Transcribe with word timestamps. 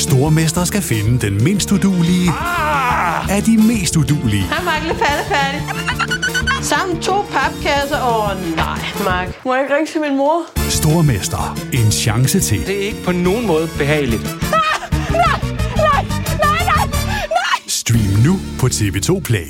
Stormester 0.00 0.64
skal 0.64 0.82
finde 0.82 1.26
den 1.26 1.44
mindst 1.44 1.72
udulige 1.72 2.30
Ah! 2.30 3.36
af 3.36 3.42
de 3.42 3.56
mest 3.56 3.96
udulige. 3.96 4.42
Hej, 4.42 4.64
Mark. 4.64 4.82
Lidt 4.86 4.98
færdig. 4.98 5.60
Sammen 6.62 7.00
to 7.02 7.22
papkasser. 7.22 7.96
Åh, 8.02 8.30
oh, 8.30 8.56
nej, 8.56 8.78
Mark. 9.04 9.44
Må 9.44 9.54
jeg 9.54 9.62
ikke 9.64 9.74
ringe 9.76 9.92
til 9.92 10.00
min 10.00 10.16
mor? 10.16 10.42
Stormester. 10.70 11.58
En 11.72 11.92
chance 11.92 12.40
til. 12.40 12.66
Det 12.66 12.76
er 12.76 12.80
ikke 12.86 13.02
på 13.04 13.12
nogen 13.12 13.46
måde 13.46 13.68
behageligt. 13.78 14.22
Stream 17.68 18.24
nu 18.26 18.36
på 18.60 18.66
TV2 18.66 19.20
Play. 19.20 19.46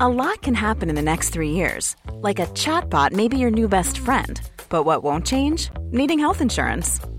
A 0.00 0.08
lot 0.08 0.38
can 0.42 0.54
happen 0.56 0.88
in 0.88 0.96
the 0.96 1.04
next 1.04 1.32
three 1.32 1.50
years. 1.50 1.96
Like 2.28 2.42
a 2.42 2.46
chatbot 2.54 3.12
may 3.12 3.28
be 3.28 3.36
your 3.36 3.50
new 3.50 3.68
best 3.68 3.98
friend. 3.98 4.36
But 4.70 4.86
what 4.86 4.98
won't 5.04 5.24
change? 5.26 5.70
Needing 5.92 6.20
health 6.20 6.40
insurance. 6.42 7.00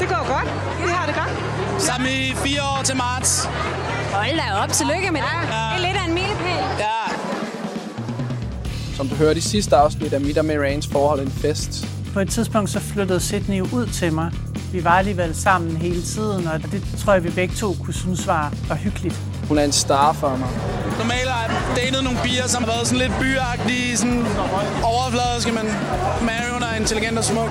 Det 0.00 0.08
går 0.08 0.22
godt. 0.34 0.48
Vi 0.84 0.90
har 0.96 1.06
det 1.06 1.14
godt. 1.14 1.32
Sammen 1.82 2.08
i 2.08 2.34
fire 2.34 2.60
år 2.62 2.82
til 2.84 2.96
marts. 2.96 3.48
Hold 4.12 4.36
da 4.36 4.62
op, 4.62 4.68
tillykke 4.72 5.10
med 5.12 5.20
det. 5.20 5.28
Det 5.50 5.76
er 5.76 5.86
lidt 5.86 5.96
af 5.96 6.04
en 6.08 6.14
milepæl. 6.14 6.64
Ja, 6.78 6.98
Som 8.96 9.08
du 9.08 9.14
hørte 9.14 9.38
i 9.38 9.42
sidste 9.42 9.76
afsnit 9.76 10.12
af 10.12 10.20
Mit 10.20 10.38
og 10.38 10.44
Marines 10.44 10.86
forhold 10.92 11.20
en 11.20 11.30
fest. 11.30 11.86
På 12.14 12.20
et 12.20 12.30
tidspunkt 12.30 12.70
så 12.70 12.80
flyttede 12.80 13.20
Sydney 13.20 13.60
ud 13.60 13.86
til 13.86 14.12
mig. 14.12 14.30
Vi 14.72 14.84
var 14.84 14.90
alligevel 14.90 15.34
sammen 15.34 15.76
hele 15.76 16.02
tiden, 16.02 16.46
og 16.46 16.62
det 16.72 16.82
tror 17.04 17.12
jeg, 17.12 17.24
vi 17.24 17.30
begge 17.30 17.54
to 17.54 17.76
kunne 17.84 17.94
synes 17.94 18.26
var, 18.26 18.52
var 18.68 18.74
hyggeligt. 18.74 19.20
Hun 19.48 19.58
er 19.58 19.64
en 19.64 19.72
star 19.72 20.12
for 20.12 20.28
mig. 20.36 20.48
normalt 20.98 21.28
har 21.28 21.42
jeg 21.42 21.50
datet 21.76 22.04
nogle 22.04 22.18
piger, 22.24 22.48
som 22.48 22.64
har 22.64 22.70
været 22.72 22.86
sådan 22.86 22.98
lidt 22.98 23.12
byagtige, 23.20 23.96
sådan 23.96 24.26
overfladiske, 24.84 25.52
men 25.52 25.66
Mary, 26.22 26.48
hun 26.52 26.62
er 26.62 26.74
intelligent 26.80 27.18
og 27.18 27.24
smuk. 27.24 27.50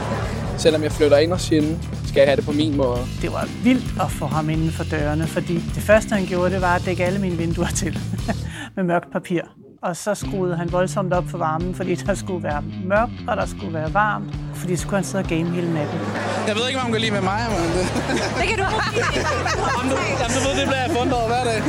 Selvom 0.57 0.83
jeg 0.83 0.91
flytter 0.91 1.17
ind 1.17 1.33
og 1.33 1.39
sjældent, 1.39 1.89
skal 2.07 2.19
jeg 2.19 2.27
have 2.27 2.35
det 2.35 2.45
på 2.45 2.51
min 2.51 2.77
måde. 2.77 2.97
Det 3.21 3.31
var 3.31 3.49
vildt 3.63 4.01
at 4.01 4.11
få 4.11 4.25
ham 4.25 4.49
inden 4.49 4.71
for 4.71 4.83
dørene, 4.83 5.27
fordi 5.27 5.53
det 5.53 5.83
første, 5.83 6.15
han 6.15 6.25
gjorde, 6.25 6.53
det 6.53 6.61
var 6.61 6.75
at 6.75 6.85
dække 6.85 7.05
alle 7.05 7.19
mine 7.19 7.37
vinduer 7.37 7.67
til 7.67 7.99
med 8.75 8.83
mørkt 8.83 9.11
papir. 9.11 9.41
Og 9.81 9.95
så 9.95 10.13
skruede 10.13 10.55
han 10.55 10.71
voldsomt 10.71 11.13
op 11.13 11.23
for 11.27 11.37
varmen, 11.37 11.75
fordi 11.75 11.95
der 11.95 12.13
skulle 12.13 12.43
være 12.43 12.63
mørkt, 12.85 13.11
og 13.27 13.37
der 13.37 13.45
skulle 13.45 13.73
være 13.73 13.93
varmt, 13.93 14.33
fordi 14.55 14.75
så 14.75 14.81
skulle 14.81 14.95
han 14.95 15.03
sidde 15.03 15.23
og 15.23 15.29
game 15.29 15.49
hele 15.49 15.73
natten. 15.73 15.99
Jeg 16.47 16.55
ved 16.55 16.67
ikke, 16.67 16.77
hvad 16.79 16.83
hun 16.83 16.91
kan 16.91 17.01
lide 17.01 17.11
med 17.11 17.21
mig, 17.21 17.41
men 17.49 17.69
det... 17.77 17.85
Det 18.39 18.47
kan 18.49 18.57
du. 18.57 18.65
Jamen, 19.77 19.91
du, 19.91 19.97
du 20.35 20.39
ved, 20.47 20.59
det 20.59 20.67
bliver 20.67 20.81
jeg 20.87 20.91
fundet 20.97 21.13
over 21.13 21.27
hver 21.27 21.43
dag. 21.43 21.61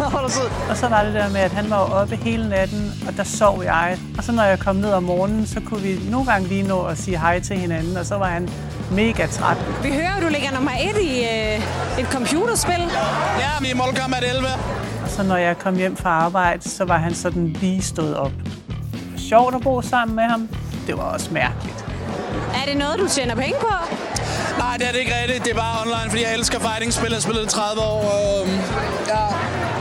Og 0.70 0.76
så 0.76 0.88
var 0.88 1.04
det 1.04 1.14
der 1.14 1.28
med, 1.30 1.40
at 1.40 1.50
han 1.52 1.70
var 1.70 1.76
oppe 1.76 2.16
hele 2.16 2.48
natten, 2.48 2.92
og 3.08 3.16
der 3.16 3.24
sov 3.24 3.64
jeg. 3.64 3.98
Og 4.18 4.24
så 4.24 4.32
når 4.32 4.42
jeg 4.42 4.58
kom 4.58 4.76
ned 4.76 4.92
om 4.92 5.02
morgenen, 5.02 5.46
så 5.46 5.60
kunne 5.60 5.82
vi 5.82 6.00
nogle 6.10 6.26
gange 6.26 6.48
lige 6.48 6.62
nå 6.62 6.82
at 6.82 6.98
sige 6.98 7.18
hej 7.18 7.40
til 7.40 7.56
hinanden, 7.56 7.96
og 7.96 8.06
så 8.06 8.14
var 8.16 8.28
han 8.28 8.48
mega 8.90 9.26
træt. 9.26 9.56
Vi 9.82 9.88
hører, 9.92 10.16
at 10.16 10.22
du 10.22 10.28
ligger 10.28 10.50
nummer 10.54 10.70
et 10.70 11.02
i 11.02 11.20
øh, 11.20 12.00
et 12.00 12.06
computerspil. 12.12 12.74
Ja, 13.38 13.50
vi 13.60 13.66
er 13.66 13.74
i 13.74 13.76
Mortal 13.76 14.02
Kombat 14.02 14.24
11. 14.24 14.46
Og 15.04 15.10
så 15.10 15.22
når 15.22 15.36
jeg 15.36 15.58
kom 15.58 15.76
hjem 15.76 15.96
fra 15.96 16.10
arbejde, 16.10 16.70
så 16.70 16.84
var 16.84 16.98
han 16.98 17.14
sådan 17.14 17.46
lige 17.60 17.82
stået 17.82 18.16
op. 18.16 18.32
Det 18.92 19.12
var 19.12 19.18
sjovt 19.18 19.54
at 19.54 19.60
bo 19.60 19.82
sammen 19.82 20.16
med 20.16 20.24
ham. 20.24 20.48
Det 20.86 20.96
var 20.96 21.02
også 21.02 21.28
mærkeligt. 21.32 21.73
Er 22.60 22.64
det 22.68 22.76
noget, 22.76 22.98
du 22.98 23.08
tjener 23.08 23.34
penge 23.34 23.54
på? 23.60 23.74
Nej, 24.58 24.76
det 24.78 24.88
er 24.88 24.92
det 24.92 24.98
ikke 24.98 25.12
rigtigt. 25.22 25.44
Det 25.44 25.50
er 25.50 25.56
bare 25.56 25.80
online, 25.82 26.10
fordi 26.10 26.22
jeg 26.22 26.34
elsker 26.34 26.58
fighting-spil. 26.58 27.08
Jeg 27.08 27.16
har 27.16 27.20
spillet 27.20 27.42
i 27.44 27.48
30 27.48 27.80
år. 27.82 28.00
Og, 28.16 28.46
øhm, 28.46 28.58
ja, 29.12 29.24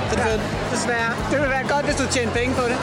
det 0.10 0.20
er 0.20 0.24
fedt. 0.24 0.42
Desværre. 0.74 1.12
Det 1.32 1.38
ville 1.40 1.50
være 1.50 1.68
godt, 1.68 1.86
hvis 1.86 1.96
du 1.96 2.06
tjente 2.12 2.34
penge 2.40 2.56
på 2.56 2.62
det. 2.62 2.78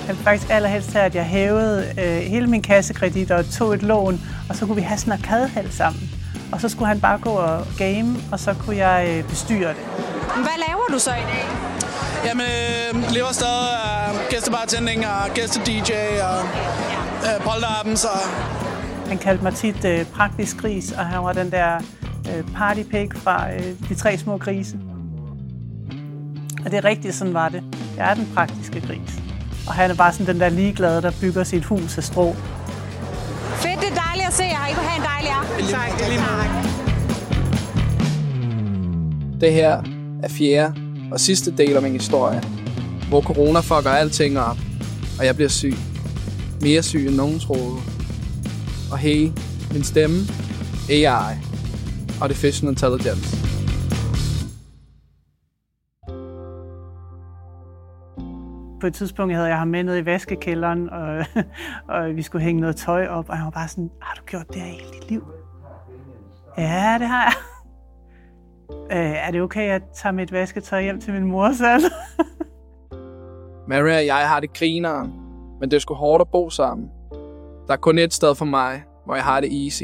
Jeg 0.00 0.08
ville 0.08 0.22
faktisk 0.24 0.50
allerhelst 0.50 0.92
have, 0.92 1.04
at 1.04 1.14
jeg 1.14 1.24
hævede 1.24 1.94
øh, 1.98 2.18
hele 2.18 2.46
min 2.46 2.62
kassekredit 2.62 3.30
og 3.30 3.50
tog 3.50 3.74
et 3.74 3.82
lån, 3.82 4.20
og 4.48 4.56
så 4.56 4.66
kunne 4.66 4.76
vi 4.76 4.82
have 4.82 4.98
sådan 4.98 5.12
en 5.12 5.18
arkadehal 5.24 5.72
sammen. 5.72 6.10
Og 6.52 6.60
så 6.60 6.68
skulle 6.68 6.88
han 6.88 7.00
bare 7.00 7.18
gå 7.18 7.30
og 7.30 7.66
game, 7.78 8.16
og 8.32 8.40
så 8.40 8.54
kunne 8.54 8.76
jeg 8.76 9.08
øh, 9.08 9.24
bestyre 9.28 9.68
det. 9.68 9.84
Hvad 10.36 10.58
laver 10.68 10.86
du 10.92 10.98
så 10.98 11.10
i 11.10 11.26
dag? 11.32 11.46
Jamen, 12.24 12.46
øh, 12.46 13.12
lever 13.12 13.32
stadig 13.32 13.68
af 13.84 14.28
gæstebartending 14.30 15.06
og 15.06 15.30
gæste-DJ 15.34 15.92
og 16.22 16.38
øh, 17.26 17.40
polterappen, 17.44 17.96
så 17.96 18.08
Han 19.12 19.18
kaldte 19.18 19.44
mig 19.44 19.54
tit 19.54 19.84
øh, 19.84 20.04
praktisk 20.06 20.56
gris, 20.56 20.92
og 20.92 21.06
han 21.06 21.22
var 21.22 21.32
den 21.32 21.50
der 21.50 21.76
øh, 22.28 22.44
partypig 22.54 23.08
fra 23.14 23.54
øh, 23.54 23.62
De 23.88 23.94
Tre 23.94 24.18
Små 24.18 24.38
Grise. 24.38 24.78
Og 26.64 26.70
det 26.70 26.74
er 26.74 26.84
rigtigt, 26.84 27.14
sådan 27.14 27.34
var 27.34 27.48
det. 27.48 27.62
Jeg 27.96 28.10
er 28.10 28.14
den 28.14 28.28
praktiske 28.34 28.80
gris. 28.80 29.20
Og 29.66 29.74
han 29.74 29.90
er 29.90 29.94
bare 29.94 30.12
sådan 30.12 30.34
den 30.34 30.40
der 30.40 30.48
ligeglade, 30.48 31.02
der 31.02 31.12
bygger 31.20 31.44
sit 31.44 31.64
hus 31.64 31.98
af 31.98 32.04
strå. 32.04 32.32
Fedt, 32.32 33.80
det 33.80 33.88
er 33.88 33.94
dejligt 33.94 34.26
at 34.26 34.32
se 34.32 34.42
jer. 34.42 34.66
I 34.70 34.74
vil 34.74 34.84
have 34.84 34.96
en 34.96 35.04
dejlig 35.12 35.30
aften. 35.30 35.66
tak. 35.66 35.90
Lige. 36.08 36.20
Det 39.40 39.52
her 39.52 39.82
er 40.22 40.28
fjerde 40.28 40.74
og 41.12 41.20
sidste 41.20 41.56
del 41.56 41.76
af 41.76 41.82
min 41.82 41.92
historie, 41.92 42.42
hvor 43.08 43.20
corona 43.20 43.60
fucker 43.60 43.90
alting 43.90 44.38
op, 44.38 44.56
og 45.18 45.26
jeg 45.26 45.34
bliver 45.36 45.50
syg. 45.50 45.74
Mere 46.60 46.82
syg 46.82 47.06
end 47.06 47.16
nogen 47.16 47.38
troede. 47.40 47.91
Og 48.92 48.98
hey, 48.98 49.30
min 49.72 49.82
stemme, 49.82 50.16
AI, 50.90 51.34
Artificial 52.22 52.70
Intelligence. 52.70 53.36
På 58.80 58.86
et 58.86 58.94
tidspunkt 58.94 59.34
havde 59.34 59.48
jeg 59.48 59.58
ham 59.58 59.68
med 59.68 59.84
ned 59.84 59.96
i 59.96 60.04
vaskekælderen, 60.04 60.90
og, 60.90 61.24
og 61.94 62.16
vi 62.16 62.22
skulle 62.22 62.44
hænge 62.44 62.60
noget 62.60 62.76
tøj 62.76 63.06
op, 63.06 63.28
og 63.28 63.36
han 63.36 63.44
var 63.44 63.50
bare 63.50 63.68
sådan, 63.68 63.90
har 64.00 64.14
du 64.14 64.22
gjort 64.26 64.48
det 64.48 64.56
her 64.56 64.68
hele 64.68 64.90
dit 64.92 65.10
liv? 65.10 65.24
Ja, 66.58 66.96
det 67.00 67.08
har 67.08 67.22
jeg. 67.24 67.32
Øh, 68.92 68.98
er 68.98 69.30
det 69.30 69.42
okay, 69.42 69.60
at 69.60 69.68
jeg 69.68 69.80
tager 69.94 70.12
mit 70.12 70.32
vasketøj 70.32 70.82
hjem 70.82 71.00
til 71.00 71.12
min 71.12 71.24
mor 71.24 71.52
selv? 71.52 71.92
Mary 73.68 73.98
og 73.98 74.06
jeg 74.06 74.28
har 74.28 74.40
det 74.40 74.52
grineren, 74.52 75.12
men 75.60 75.70
det 75.70 75.76
er 75.76 75.80
sgu 75.80 75.94
hårdt 75.94 76.20
at 76.20 76.28
bo 76.28 76.50
sammen. 76.50 76.90
Der 77.72 77.76
er 77.76 77.80
kun 77.80 77.98
et 77.98 78.14
sted 78.14 78.34
for 78.34 78.44
mig, 78.44 78.82
hvor 79.04 79.14
jeg 79.14 79.24
har 79.24 79.40
det 79.40 79.64
easy. 79.64 79.82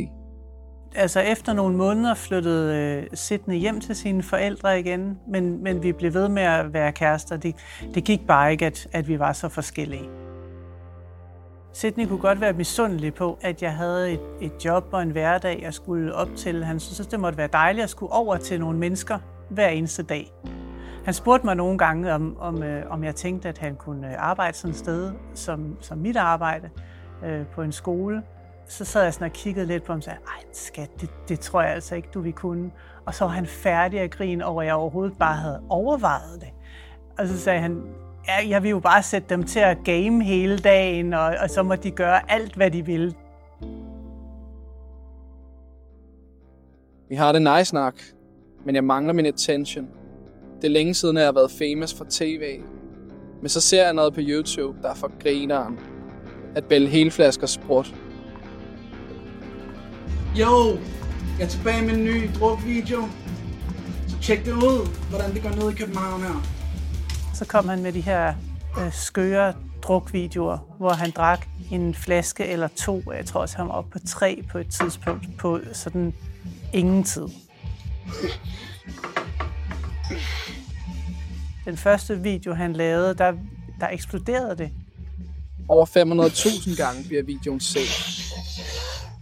altså 0.94 1.21
efter 1.21 1.53
nogle 1.53 1.76
måneder 1.76 2.15
flyttede 2.15 2.76
øh, 2.76 3.06
Sidney 3.15 3.56
hjem 3.56 3.81
til 3.81 3.97
sine 3.97 4.22
forældre 4.22 4.81
igen, 4.81 5.19
men, 5.28 5.62
men 5.62 5.82
vi 5.82 5.93
blev 5.93 6.15
ved 6.15 6.28
med 6.28 6.43
at 6.43 6.73
være 6.73 6.93
kærester. 6.93 7.37
Det, 7.37 7.55
det 7.94 8.05
gik 8.05 8.26
bare 8.26 8.52
ikke, 8.52 8.67
at, 8.67 8.88
at 8.93 9.08
vi 9.08 9.19
var 9.19 9.32
så 9.32 9.49
forskellige. 9.49 10.08
Sidney 11.73 12.06
kunne 12.06 12.19
godt 12.19 12.40
være 12.40 12.52
misundelig 12.52 13.14
på, 13.14 13.38
at 13.40 13.62
jeg 13.62 13.73
havde 13.73 14.12
et, 14.12 14.20
et 14.40 14.64
job 14.64 14.85
og 14.93 15.02
en 15.02 15.11
hverdag, 15.11 15.61
jeg 15.62 15.75
skulle 15.75 16.14
op 16.14 16.29
til. 16.37 16.64
Han 16.64 16.81
syntes, 16.81 17.06
det 17.06 17.20
måtte 17.20 17.38
være 17.38 17.49
dejligt 17.52 17.85
at 17.85 17.90
skulle 17.90 18.12
over 18.12 18.37
til 18.37 18.61
nogle 18.61 18.79
mennesker 18.79 19.19
hver 19.50 19.69
eneste 19.69 20.02
dag. 20.02 20.32
Han 21.05 21.14
spurgte 21.14 21.46
mig 21.46 21.56
nogle 21.56 21.79
gange, 21.79 22.12
om, 22.12 22.37
om, 22.40 22.62
øh, 22.62 22.90
om 22.90 23.05
jeg 23.05 23.14
tænkte, 23.14 23.49
at 23.49 23.58
han 23.58 23.76
kunne 23.76 24.06
øh, 24.06 24.14
arbejde 24.19 24.56
sådan 24.56 24.70
et 24.70 24.76
sted 24.76 25.12
som, 25.35 25.76
som 25.81 25.99
mit 25.99 26.17
arbejde 26.17 26.70
øh, 27.25 27.47
på 27.47 27.62
en 27.62 27.73
skole. 27.73 28.23
Så 28.67 28.85
sad 28.85 29.03
jeg 29.03 29.15
sådan 29.15 29.26
og 29.26 29.32
kiggede 29.32 29.67
lidt 29.67 29.85
på 29.85 29.93
ham 29.93 29.99
og 29.99 30.03
sagde, 30.03 30.19
ej 30.26 30.44
skat, 30.53 31.00
det, 31.00 31.11
det 31.29 31.41
tror 31.41 31.62
jeg 31.62 31.73
altså 31.73 31.94
ikke, 31.94 32.09
du 32.15 32.20
vil 32.20 32.32
kunne. 32.32 32.70
Og 33.06 33.15
så 33.15 33.25
var 33.25 33.31
han 33.31 33.47
færdig 33.47 34.00
at 34.00 34.11
grine 34.11 34.47
over, 34.47 34.62
at 34.62 34.67
jeg 34.67 34.75
overhovedet 34.75 35.19
bare 35.19 35.37
havde 35.37 35.62
overvejet 35.69 36.41
det. 36.41 36.49
Og 37.19 37.29
så 37.29 37.38
sagde 37.38 37.61
han, 37.61 37.82
ja, 38.29 38.49
jeg 38.49 38.62
vil 38.62 38.70
jo 38.70 38.81
bare 38.81 39.03
sætte 39.03 39.29
dem 39.29 39.43
til 39.43 39.61
at 39.61 39.79
game 39.85 40.25
hele 40.25 40.59
dagen, 40.59 41.15
og, 41.15 41.35
og 41.43 41.50
så 41.50 41.62
må 41.62 41.75
de 41.75 41.91
gøre 41.91 42.32
alt, 42.32 42.55
hvad 42.55 42.70
de 42.70 42.87
vil. 42.87 43.15
Vi 47.09 47.14
har 47.14 47.32
det 47.32 47.43
nice 47.43 47.75
nok, 47.75 47.94
men 48.64 48.75
jeg 48.75 48.85
mangler 48.85 49.12
min 49.12 49.26
attention. 49.26 49.88
Det 50.56 50.64
er 50.64 50.73
længe 50.73 50.94
siden, 50.94 51.17
jeg 51.17 51.25
har 51.25 51.32
været 51.32 51.50
famous 51.50 51.94
for 51.94 52.06
tv. 52.11 52.61
Men 53.41 53.49
så 53.49 53.61
ser 53.61 53.85
jeg 53.85 53.94
noget 53.94 54.14
på 54.14 54.21
YouTube, 54.23 54.82
der 54.82 54.91
er 54.91 54.94
for 54.94 55.11
grineren. 55.23 55.79
At 56.55 56.65
bælge 56.65 56.89
hele 56.89 57.11
flasker 57.11 57.47
sprut. 57.47 57.95
Jo, 60.35 60.79
jeg 61.39 61.45
er 61.45 61.49
tilbage 61.49 61.83
med 61.87 61.95
en 61.95 62.05
ny 62.05 62.31
drukvideo. 62.39 63.09
Så 64.09 64.19
tjek 64.23 64.45
det 64.45 64.53
ud, 64.53 64.89
hvordan 65.11 65.35
det 65.35 65.43
går 65.43 65.50
ned 65.50 65.71
i 65.73 65.75
København 65.75 66.23
her. 66.23 66.43
Så 67.35 67.45
kom 67.45 67.69
han 67.69 67.83
med 67.83 67.93
de 67.93 68.00
her 68.00 68.35
øh, 68.81 68.93
skøre 68.93 69.55
drukvideoer, 69.83 70.59
hvor 70.79 70.91
han 70.91 71.11
drak 71.11 71.47
en 71.71 71.95
flaske 71.95 72.47
eller 72.47 72.69
to. 72.69 73.03
Jeg 73.12 73.27
tror 73.27 73.41
også, 73.41 73.56
han 73.56 73.67
var 73.67 73.73
oppe 73.73 73.91
på 73.91 73.99
tre 74.06 74.43
på 74.50 74.59
et 74.59 74.69
tidspunkt 74.69 75.27
på 75.39 75.61
sådan 75.73 76.15
ingen 76.75 77.05
tid. 77.05 77.29
Den 81.65 81.77
første 81.77 82.21
video, 82.21 82.55
han 82.55 82.73
lavede, 82.73 83.15
der, 83.15 83.33
der 83.81 83.89
eksploderede 83.89 84.56
det. 84.56 84.71
Over 85.69 85.87
500.000 85.87 86.76
gange 86.76 87.05
bliver 87.05 87.23
videoen 87.23 87.61
set. 87.61 87.88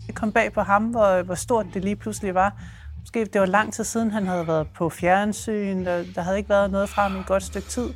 Det 0.07 0.15
kom 0.15 0.33
bag 0.33 0.53
på 0.53 0.61
ham, 0.61 0.85
hvor, 0.85 1.23
hvor 1.23 1.35
stort 1.35 1.67
det 1.75 1.85
lige 1.85 1.97
pludselig 1.97 2.35
var. 2.35 2.63
Måske 3.01 3.25
det 3.25 3.41
var 3.41 3.47
lang 3.47 3.73
tid 3.73 3.85
siden, 3.85 4.11
han 4.11 4.27
havde 4.27 4.47
været 4.47 4.67
på 4.75 4.89
fjernsyn. 4.89 5.85
Der, 5.85 6.05
der 6.15 6.21
havde 6.21 6.37
ikke 6.37 6.49
været 6.49 6.71
noget 6.71 6.89
fra 6.89 7.03
ham 7.03 7.17
i 7.17 7.21
et 7.21 7.27
godt 7.27 7.43
stykke 7.43 7.69
tid. 7.69 7.89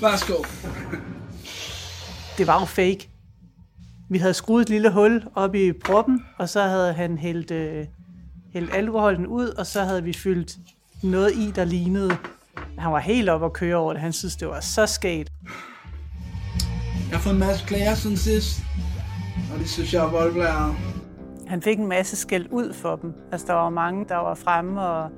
Værsgo. 0.00 0.34
Det 2.38 2.46
var 2.46 2.60
jo 2.60 2.66
fake. 2.66 3.10
Vi 4.10 4.18
havde 4.18 4.34
skruet 4.34 4.62
et 4.62 4.68
lille 4.68 4.90
hul 4.90 5.24
op 5.34 5.54
i 5.54 5.72
proppen, 5.72 6.24
og 6.38 6.48
så 6.48 6.62
havde 6.62 6.92
han 6.92 7.18
hældt, 7.18 7.50
øh, 7.50 7.86
hældt 8.52 8.74
alkoholen 8.74 9.26
ud, 9.26 9.48
og 9.48 9.66
så 9.66 9.84
havde 9.84 10.04
vi 10.04 10.12
fyldt 10.12 10.56
noget 11.02 11.32
i, 11.34 11.50
der 11.50 11.64
lignede. 11.64 12.16
Han 12.78 12.92
var 12.92 12.98
helt 12.98 13.28
op 13.28 13.44
at 13.44 13.52
køre 13.52 13.76
over 13.76 13.92
det. 13.92 14.02
Han 14.02 14.12
synes, 14.12 14.36
det 14.36 14.48
var 14.48 14.60
så 14.60 14.86
skægt. 14.86 15.32
Jeg 17.08 17.16
har 17.16 17.22
fået 17.22 17.32
en 17.32 17.40
masse 17.40 17.66
klager 17.66 17.94
siden 17.94 18.16
sidst, 18.16 18.60
og 19.52 19.58
det 19.58 19.70
synes 19.70 19.94
jeg 19.94 20.04
er 20.04 20.10
voldblæret. 20.10 20.74
Han 21.46 21.62
fik 21.62 21.78
en 21.78 21.86
masse 21.86 22.16
skæld 22.16 22.46
ud 22.50 22.72
for 22.72 22.96
dem. 22.96 23.12
Altså, 23.32 23.46
der 23.46 23.52
var 23.52 23.70
mange, 23.70 24.04
der 24.08 24.16
var 24.16 24.34
fremme 24.34 24.80
og, 24.82 25.10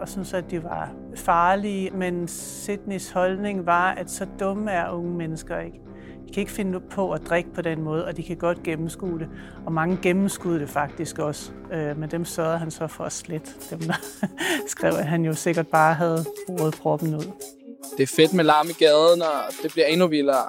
og 0.00 0.08
syntes, 0.08 0.34
at 0.34 0.50
de 0.50 0.62
var 0.62 0.90
farlige. 1.16 1.90
Men 1.90 2.28
Sydneys 2.28 3.10
holdning 3.10 3.66
var, 3.66 3.90
at 3.90 4.10
så 4.10 4.26
dumme 4.40 4.70
er 4.70 4.90
unge 4.90 5.14
mennesker 5.14 5.60
ikke. 5.60 5.80
De 6.28 6.32
kan 6.32 6.40
ikke 6.40 6.52
finde 6.52 6.80
på 6.80 7.12
at 7.12 7.20
drikke 7.28 7.54
på 7.54 7.62
den 7.62 7.82
måde, 7.82 8.04
og 8.04 8.16
de 8.16 8.22
kan 8.22 8.36
godt 8.36 8.62
gennemskue 8.62 9.18
det. 9.18 9.28
Og 9.66 9.72
mange 9.72 9.98
gennemskudde 10.02 10.60
det 10.60 10.68
faktisk 10.68 11.18
også. 11.18 11.50
Øh, 11.72 11.98
men 11.98 12.10
dem 12.10 12.24
sørgede 12.24 12.58
han 12.58 12.70
så 12.70 12.86
for 12.86 13.04
at 13.04 13.12
slette. 13.12 13.50
Dem 13.70 13.78
der 13.78 13.94
skrev, 14.72 14.92
at 14.98 15.06
han 15.06 15.24
jo 15.24 15.34
sikkert 15.34 15.66
bare 15.66 15.94
havde 15.94 16.24
brugt 16.46 16.76
proppen 16.76 17.14
ud. 17.14 17.30
Det 17.96 18.02
er 18.02 18.12
fedt 18.16 18.34
med 18.34 18.44
larm 18.44 18.66
i 18.70 18.72
gaden, 18.72 19.22
og 19.22 19.52
det 19.62 19.72
bliver 19.72 19.86
endnu 19.86 20.06
vildere. 20.06 20.44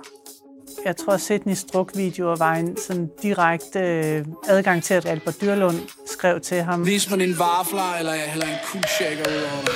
Jeg 0.86 0.98
tror, 0.98 1.14
at 1.14 1.22
Sydneys 1.22 1.64
drukvideoer 1.64 2.36
var 2.36 2.54
en 2.54 2.78
sådan 2.78 3.10
direkte 3.22 3.80
øh, 3.80 4.26
adgang 4.48 4.84
til, 4.84 4.94
at 4.94 5.06
Albert 5.06 5.42
Dyrlund 5.42 5.76
skrev 6.06 6.42
til 6.42 6.62
ham. 6.62 6.86
Vis 6.86 7.10
mig 7.10 7.20
din 7.20 7.40
vafler, 7.40 7.98
eller 8.00 8.14
jeg 8.14 8.24
hælder 8.28 8.48
en 8.48 8.58
cool 8.66 8.84
shaker 8.88 9.30
ud 9.30 9.44
over 9.44 9.66
dig. 9.66 9.74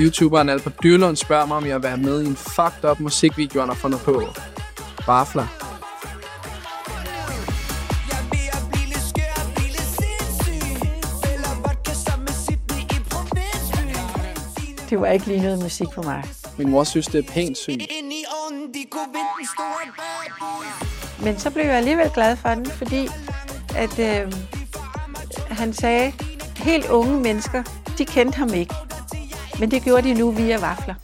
YouTuberen 0.00 0.48
Albert 0.48 0.82
Dyrlund 0.82 1.16
spørger 1.16 1.46
mig, 1.46 1.56
om 1.56 1.66
jeg 1.66 1.74
vil 1.74 1.82
være 1.82 1.96
med 1.96 2.22
i 2.22 2.26
en 2.26 2.36
fucked 2.36 2.90
up 2.90 3.00
musikvideo, 3.00 3.60
han 3.60 3.68
har 3.68 3.76
fundet 3.76 4.00
på. 4.00 4.22
Barfler. 5.06 5.61
Det 14.92 15.00
var 15.00 15.06
ikke 15.06 15.26
lige 15.26 15.42
noget 15.42 15.62
musik 15.62 15.86
for 15.94 16.02
mig. 16.02 16.24
Min 16.58 16.70
mor 16.70 16.84
synes, 16.84 17.06
det 17.06 17.18
er 17.28 17.32
pænt 17.32 17.58
sygt. 17.58 17.82
Men 21.22 21.38
så 21.38 21.50
blev 21.50 21.64
jeg 21.64 21.74
alligevel 21.74 22.10
glad 22.14 22.36
for 22.36 22.48
den, 22.48 22.66
fordi 22.66 23.08
at 23.76 23.98
øh, 23.98 24.32
han 25.50 25.72
sagde, 25.72 26.12
helt 26.56 26.90
unge 26.90 27.20
mennesker, 27.20 27.62
de 27.98 28.04
kendte 28.04 28.36
ham 28.36 28.54
ikke. 28.54 28.74
Men 29.60 29.70
det 29.70 29.82
gjorde 29.82 30.08
de 30.08 30.14
nu 30.14 30.30
via 30.30 30.60
vafler. 30.60 30.94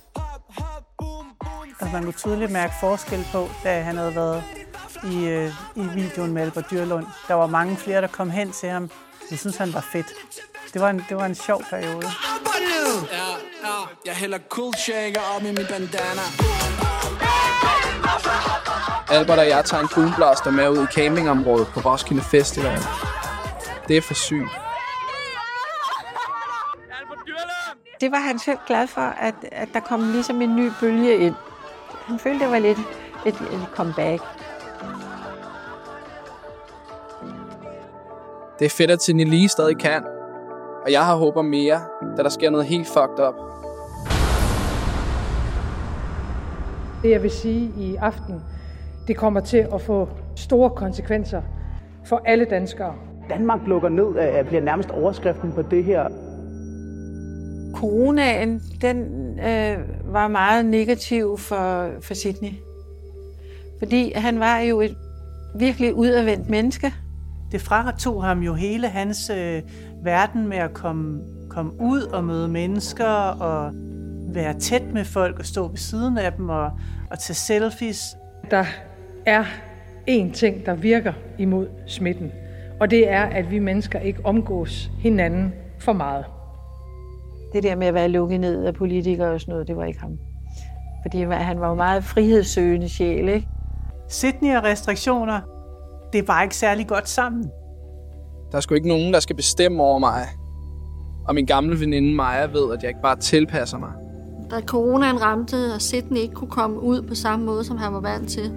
Altså, 1.81 1.93
man 1.93 2.02
kunne 2.02 2.12
tydeligt 2.12 2.50
mærke 2.50 2.73
forskel 2.81 3.26
på, 3.32 3.49
da 3.64 3.82
han 3.82 3.96
havde 3.96 4.14
været 4.14 4.43
i, 5.05 5.26
øh, 5.26 5.52
i 5.76 5.82
videoen 5.94 6.32
med 6.32 6.43
Albert 6.43 6.70
Dyrlund. 6.70 7.06
Der 7.29 7.34
var 7.34 7.46
mange 7.46 7.76
flere, 7.76 8.00
der 8.00 8.08
kom 8.08 8.31
hen 8.31 8.52
til 8.52 8.69
ham. 8.69 8.91
De 9.31 9.37
synes 9.37 9.56
han 9.56 9.75
var 9.75 9.87
fedt. 9.93 10.06
Det 10.73 10.81
var 10.81 10.91
en, 10.91 11.05
det 11.08 11.17
var 11.17 11.26
en 11.26 11.34
sjov 11.34 11.62
periode. 11.70 12.06
Ja, 13.12 13.47
ja, 13.64 13.75
jeg 14.06 14.14
hælder 14.14 14.38
cool 14.49 14.75
shaker 14.75 15.20
op 15.37 15.43
i 15.43 15.46
min 15.46 15.66
bandana. 15.70 16.26
Albert 19.10 19.38
og 19.38 19.49
jeg 19.49 19.64
tager 19.64 19.82
en 19.82 19.88
boomblaster 19.94 20.50
med 20.50 20.69
ud 20.69 20.82
i 20.82 20.87
campingområdet 20.87 21.69
på 21.75 21.81
Roskilde 21.81 22.22
Festival. 22.22 22.78
Det 23.88 23.96
er 23.96 24.02
for 24.02 24.14
sygt. 24.14 24.50
Det 28.00 28.12
var 28.12 28.19
han 28.19 28.38
selv 28.38 28.58
glad 28.66 28.87
for, 28.87 29.00
at, 29.00 29.34
at 29.52 29.69
der 29.75 29.81
kom 29.81 30.12
ligesom 30.12 30.43
en 30.43 30.56
ny 30.56 30.70
bølge 30.81 31.16
ind. 31.16 31.34
Han 32.06 32.19
følte, 32.19 32.44
det 32.44 32.52
var 32.52 32.58
lidt 32.58 32.78
et, 33.26 33.34
et 33.34 33.66
comeback. 33.75 34.22
Det 38.58 38.64
er 38.64 38.70
fedt, 38.70 38.90
at 38.90 39.00
Tine 39.00 39.25
lige 39.25 39.49
stadig 39.49 39.78
kan. 39.78 40.05
Og 40.84 40.93
jeg 40.93 41.06
har 41.06 41.14
håb 41.14 41.37
om 41.37 41.44
mere, 41.44 41.81
da 42.16 42.22
der 42.22 42.28
sker 42.28 42.50
noget 42.50 42.66
helt 42.66 42.87
fucked 42.87 43.26
up. 43.28 43.47
Det 47.02 47.10
jeg 47.10 47.22
vil 47.22 47.30
sige 47.30 47.70
i 47.78 47.96
aften, 47.96 48.34
det 49.06 49.16
kommer 49.16 49.40
til 49.40 49.66
at 49.74 49.80
få 49.80 50.08
store 50.36 50.70
konsekvenser 50.70 51.42
for 52.04 52.22
alle 52.24 52.44
danskere. 52.44 52.94
Danmark 53.30 53.60
lukker 53.66 53.88
ned, 53.88 54.18
bliver 54.44 54.62
nærmest 54.62 54.90
overskriften 54.90 55.52
på 55.52 55.62
det 55.62 55.84
her. 55.84 56.08
Coronaen, 57.74 58.60
den 58.80 58.98
øh, 59.38 59.78
var 60.12 60.28
meget 60.28 60.66
negativ 60.66 61.38
for, 61.38 61.90
for 62.00 62.14
Sydney. 62.14 62.52
Fordi 63.78 64.12
han 64.12 64.40
var 64.40 64.58
jo 64.58 64.80
et 64.80 64.96
virkelig 65.58 65.94
udadvendt 65.94 66.50
menneske. 66.50 66.94
Det 67.52 67.60
tog 67.98 68.24
ham 68.24 68.40
jo 68.40 68.54
hele 68.54 68.88
hans 68.88 69.31
øh, 69.31 69.62
verden 70.05 70.48
med 70.48 70.56
at 70.56 70.74
komme, 70.74 71.20
komme 71.50 71.72
ud 71.81 72.02
og 72.02 72.24
møde 72.24 72.48
mennesker 72.48 73.31
og 73.40 73.72
være 74.35 74.55
tæt 74.58 74.82
med 74.93 75.05
folk 75.05 75.39
og 75.39 75.44
stå 75.44 75.69
ved 75.69 75.77
siden 75.77 76.19
af 76.19 76.32
dem 76.32 76.49
og, 76.49 76.70
og 77.11 77.19
tage 77.19 77.35
selfies. 77.35 78.17
Der 78.51 78.65
er 79.27 79.44
én 80.11 80.32
ting, 80.32 80.67
der 80.67 80.75
virker 80.75 81.13
imod 81.39 81.67
smitten, 81.87 82.32
og 82.81 82.91
det 82.91 83.11
er, 83.11 83.23
at 83.23 83.51
vi 83.51 83.58
mennesker 83.58 83.99
ikke 83.99 84.20
omgås 84.25 84.91
hinanden 84.99 85.53
for 85.79 85.93
meget. 85.93 86.25
Det 87.53 87.63
der 87.63 87.77
med 87.77 87.87
at 87.87 87.94
være 87.94 88.08
lukket 88.08 88.41
ned 88.41 88.65
af 88.65 88.75
politikere 88.75 89.31
og 89.31 89.41
sådan 89.41 89.53
noget, 89.53 89.69
det 89.69 89.77
var 89.77 89.85
ikke 89.85 90.01
ham. 90.01 90.19
Fordi 91.03 91.23
han 91.25 91.61
var 91.61 91.69
jo 91.69 91.75
meget 91.75 92.05
frihedssøgende 92.05 92.89
sjæl, 92.89 93.29
ikke? 93.29 93.49
Sydney 94.08 94.56
og 94.56 94.65
restriktioner, 94.65 95.41
det 96.13 96.29
var 96.29 96.43
ikke 96.43 96.56
særlig 96.56 96.87
godt 96.87 97.08
sammen. 97.08 97.51
Der 98.51 98.56
er 98.56 98.61
sgu 98.61 98.75
ikke 98.75 98.89
nogen, 98.89 99.13
der 99.13 99.20
skal 99.20 99.37
bestemme 99.37 99.82
over 99.82 99.99
mig. 99.99 100.23
Og 101.29 101.35
min 101.35 101.47
gamle 101.47 101.81
veninde 101.81 102.15
Maja 102.15 102.47
ved, 102.47 102.73
at 102.73 102.82
jeg 102.82 102.89
ikke 102.89 103.03
bare 103.03 103.17
tilpasser 103.17 103.79
mig. 103.79 103.93
Da 104.50 104.60
coronaen 104.60 105.22
ramte, 105.22 105.56
og 105.74 105.81
Sydney 105.81 106.19
ikke 106.19 106.34
kunne 106.34 106.50
komme 106.50 106.81
ud 106.81 107.02
på 107.02 107.14
samme 107.14 107.46
måde, 107.46 107.64
som 107.64 107.76
han 107.76 107.93
var 107.93 108.00
vant 108.00 108.28
til, 108.28 108.52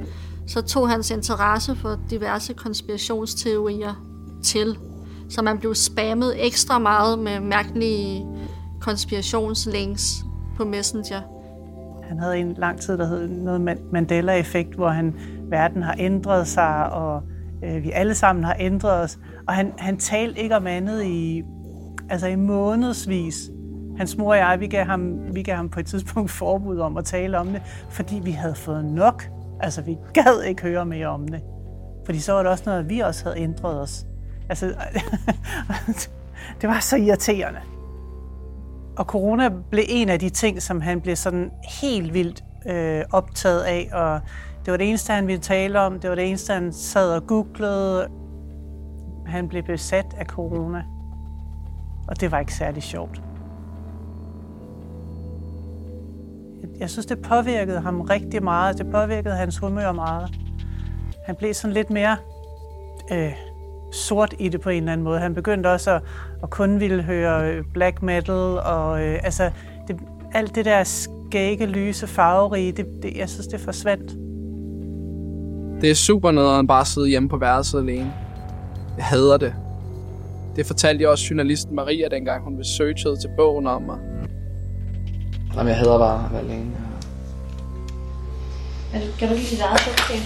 så 0.47 0.61
tog 0.61 0.89
hans 0.89 1.11
interesse 1.11 1.75
for 1.75 1.99
diverse 2.09 2.53
konspirationsteorier 2.53 3.93
til. 4.43 4.77
Så 5.29 5.41
man 5.41 5.57
blev 5.57 5.75
spammet 5.75 6.45
ekstra 6.45 6.79
meget 6.79 7.19
med 7.19 7.39
mærkelige 7.39 8.25
konspirationslinks 8.81 10.23
på 10.57 10.65
Messenger. 10.65 11.21
Han 12.07 12.19
havde 12.19 12.37
en 12.37 12.53
lang 12.57 12.79
tid, 12.79 12.97
der 12.97 13.07
hed 13.07 13.27
noget 13.27 13.79
Mandela-effekt, 13.91 14.75
hvor 14.75 14.89
han, 14.89 15.15
verden 15.49 15.83
har 15.83 15.95
ændret 15.99 16.47
sig, 16.47 16.91
og 16.91 17.21
øh, 17.63 17.83
vi 17.83 17.91
alle 17.91 18.15
sammen 18.15 18.43
har 18.43 18.55
ændret 18.59 19.03
os. 19.03 19.19
Og 19.47 19.53
han, 19.53 19.73
han 19.77 19.97
talte 19.97 20.39
ikke 20.39 20.55
om 20.55 20.67
andet 20.67 21.03
i, 21.03 21.43
altså 22.09 22.27
i 22.27 22.35
månedsvis. 22.35 23.49
Hans 24.01 24.17
mor 24.17 24.31
og 24.31 24.37
jeg, 24.37 24.59
vi 24.59 24.67
gav, 24.67 24.85
ham, 24.85 25.35
vi 25.35 25.43
gav 25.43 25.55
ham 25.55 25.69
på 25.69 25.79
et 25.79 25.85
tidspunkt 25.85 26.31
forbud 26.41 26.79
om 26.79 26.97
at 26.97 27.05
tale 27.05 27.39
om 27.39 27.47
det, 27.47 27.61
fordi 27.89 28.19
vi 28.23 28.31
havde 28.31 28.55
fået 28.55 28.85
nok. 28.85 29.29
Altså, 29.59 29.81
vi 29.81 29.97
gad 30.13 30.43
ikke 30.43 30.61
høre 30.61 30.85
mere 30.85 31.07
om 31.07 31.27
det. 31.27 31.41
Fordi 32.05 32.19
så 32.19 32.33
var 32.33 32.43
det 32.43 32.51
også 32.51 32.63
noget, 32.65 32.79
at 32.79 32.89
vi 32.89 32.99
også 32.99 33.23
havde 33.23 33.39
ændret 33.39 33.81
os. 33.81 34.05
Altså, 34.49 34.65
det 36.61 36.69
var 36.69 36.79
så 36.79 36.97
irriterende. 36.97 37.59
Og 38.97 39.05
corona 39.05 39.49
blev 39.71 39.85
en 39.89 40.09
af 40.09 40.19
de 40.19 40.29
ting, 40.29 40.61
som 40.61 40.81
han 40.81 41.01
blev 41.01 41.15
sådan 41.15 41.51
helt 41.81 42.13
vildt 42.13 42.43
øh, 42.67 43.03
optaget 43.11 43.61
af, 43.61 43.89
og 43.93 44.21
det 44.65 44.71
var 44.71 44.77
det 44.77 44.89
eneste, 44.89 45.13
han 45.13 45.27
ville 45.27 45.41
tale 45.41 45.79
om, 45.79 45.99
det 45.99 46.09
var 46.09 46.15
det 46.15 46.27
eneste, 46.27 46.53
han 46.53 46.73
sad 46.73 47.15
og 47.15 47.27
googlede. 47.27 48.07
han 49.25 49.47
blev 49.47 49.63
besat 49.63 50.15
af 50.17 50.25
corona. 50.25 50.83
Og 52.07 52.21
det 52.21 52.31
var 52.31 52.39
ikke 52.39 52.53
særlig 52.53 52.83
sjovt. 52.83 53.21
Jeg 56.81 56.89
synes, 56.89 57.05
det 57.05 57.21
påvirkede 57.21 57.79
ham 57.79 58.01
rigtig 58.01 58.43
meget. 58.43 58.77
Det 58.77 58.91
påvirkede 58.91 59.35
hans 59.35 59.57
humør 59.57 59.91
meget. 59.91 60.29
Han 61.25 61.35
blev 61.35 61.53
sådan 61.53 61.73
lidt 61.73 61.89
mere 61.89 62.17
øh, 63.11 63.33
sort 63.91 64.33
i 64.39 64.49
det 64.49 64.61
på 64.61 64.69
en 64.69 64.77
eller 64.77 64.91
anden 64.91 65.03
måde. 65.03 65.19
Han 65.19 65.33
begyndte 65.35 65.67
også 65.67 65.91
at, 65.91 66.01
at 66.43 66.49
kun 66.49 66.79
ville 66.79 67.03
høre 67.03 67.51
øh, 67.51 67.63
black 67.73 68.01
metal, 68.01 68.59
og 68.59 69.03
øh, 69.03 69.19
altså, 69.23 69.51
det, 69.87 69.99
alt 70.33 70.55
det 70.55 70.65
der 70.65 70.83
skægge, 70.83 71.65
lyse, 71.65 72.07
farverige, 72.07 72.71
det, 72.71 72.85
det, 73.03 73.17
jeg 73.17 73.29
synes, 73.29 73.47
det 73.47 73.59
forsvandt. 73.59 74.11
Det 75.81 75.91
er 75.91 75.95
super 75.95 76.31
nederen 76.31 76.67
bare 76.67 76.81
at 76.81 76.87
sidde 76.87 77.07
hjemme 77.07 77.29
på 77.29 77.37
værelset 77.37 77.79
alene. 77.79 78.13
Jeg 78.97 79.05
hader 79.05 79.37
det. 79.37 79.53
Det 80.55 80.65
fortalte 80.65 81.01
jeg 81.01 81.09
også 81.09 81.25
journalisten 81.29 81.75
Maria, 81.75 82.07
dengang 82.07 82.43
hun 82.43 82.59
researchede 82.59 83.15
til 83.15 83.29
bogen 83.37 83.67
om 83.67 83.81
mig. 83.81 83.97
Jamen, 85.55 85.67
jeg 85.67 85.77
hader 85.77 85.97
bare 85.97 86.25
at 86.25 86.31
være 86.31 86.41
alene. 86.41 86.71
Men 88.91 89.01
kan 89.19 89.27
du 89.27 89.33
lide 89.33 89.47
dit 89.49 89.61
eget 89.61 89.79
selskab? 89.79 90.21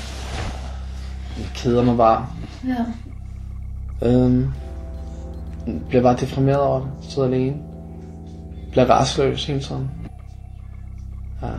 Jeg 1.40 1.48
keder 1.56 1.84
mig 1.84 1.98
bare. 1.98 2.28
Ja. 2.68 2.86
Øhm, 4.08 4.48
bliver 5.90 6.04
bare 6.04 6.16
deprimeret 6.16 6.60
over 6.60 6.80
det. 6.80 6.90
Sidder 7.02 7.28
alene. 7.28 7.58
Bliver 8.72 8.90
restløs 9.00 9.46
hele 9.46 9.60
tiden. 9.60 9.90
Ja. 11.42 11.48
Der 11.48 11.54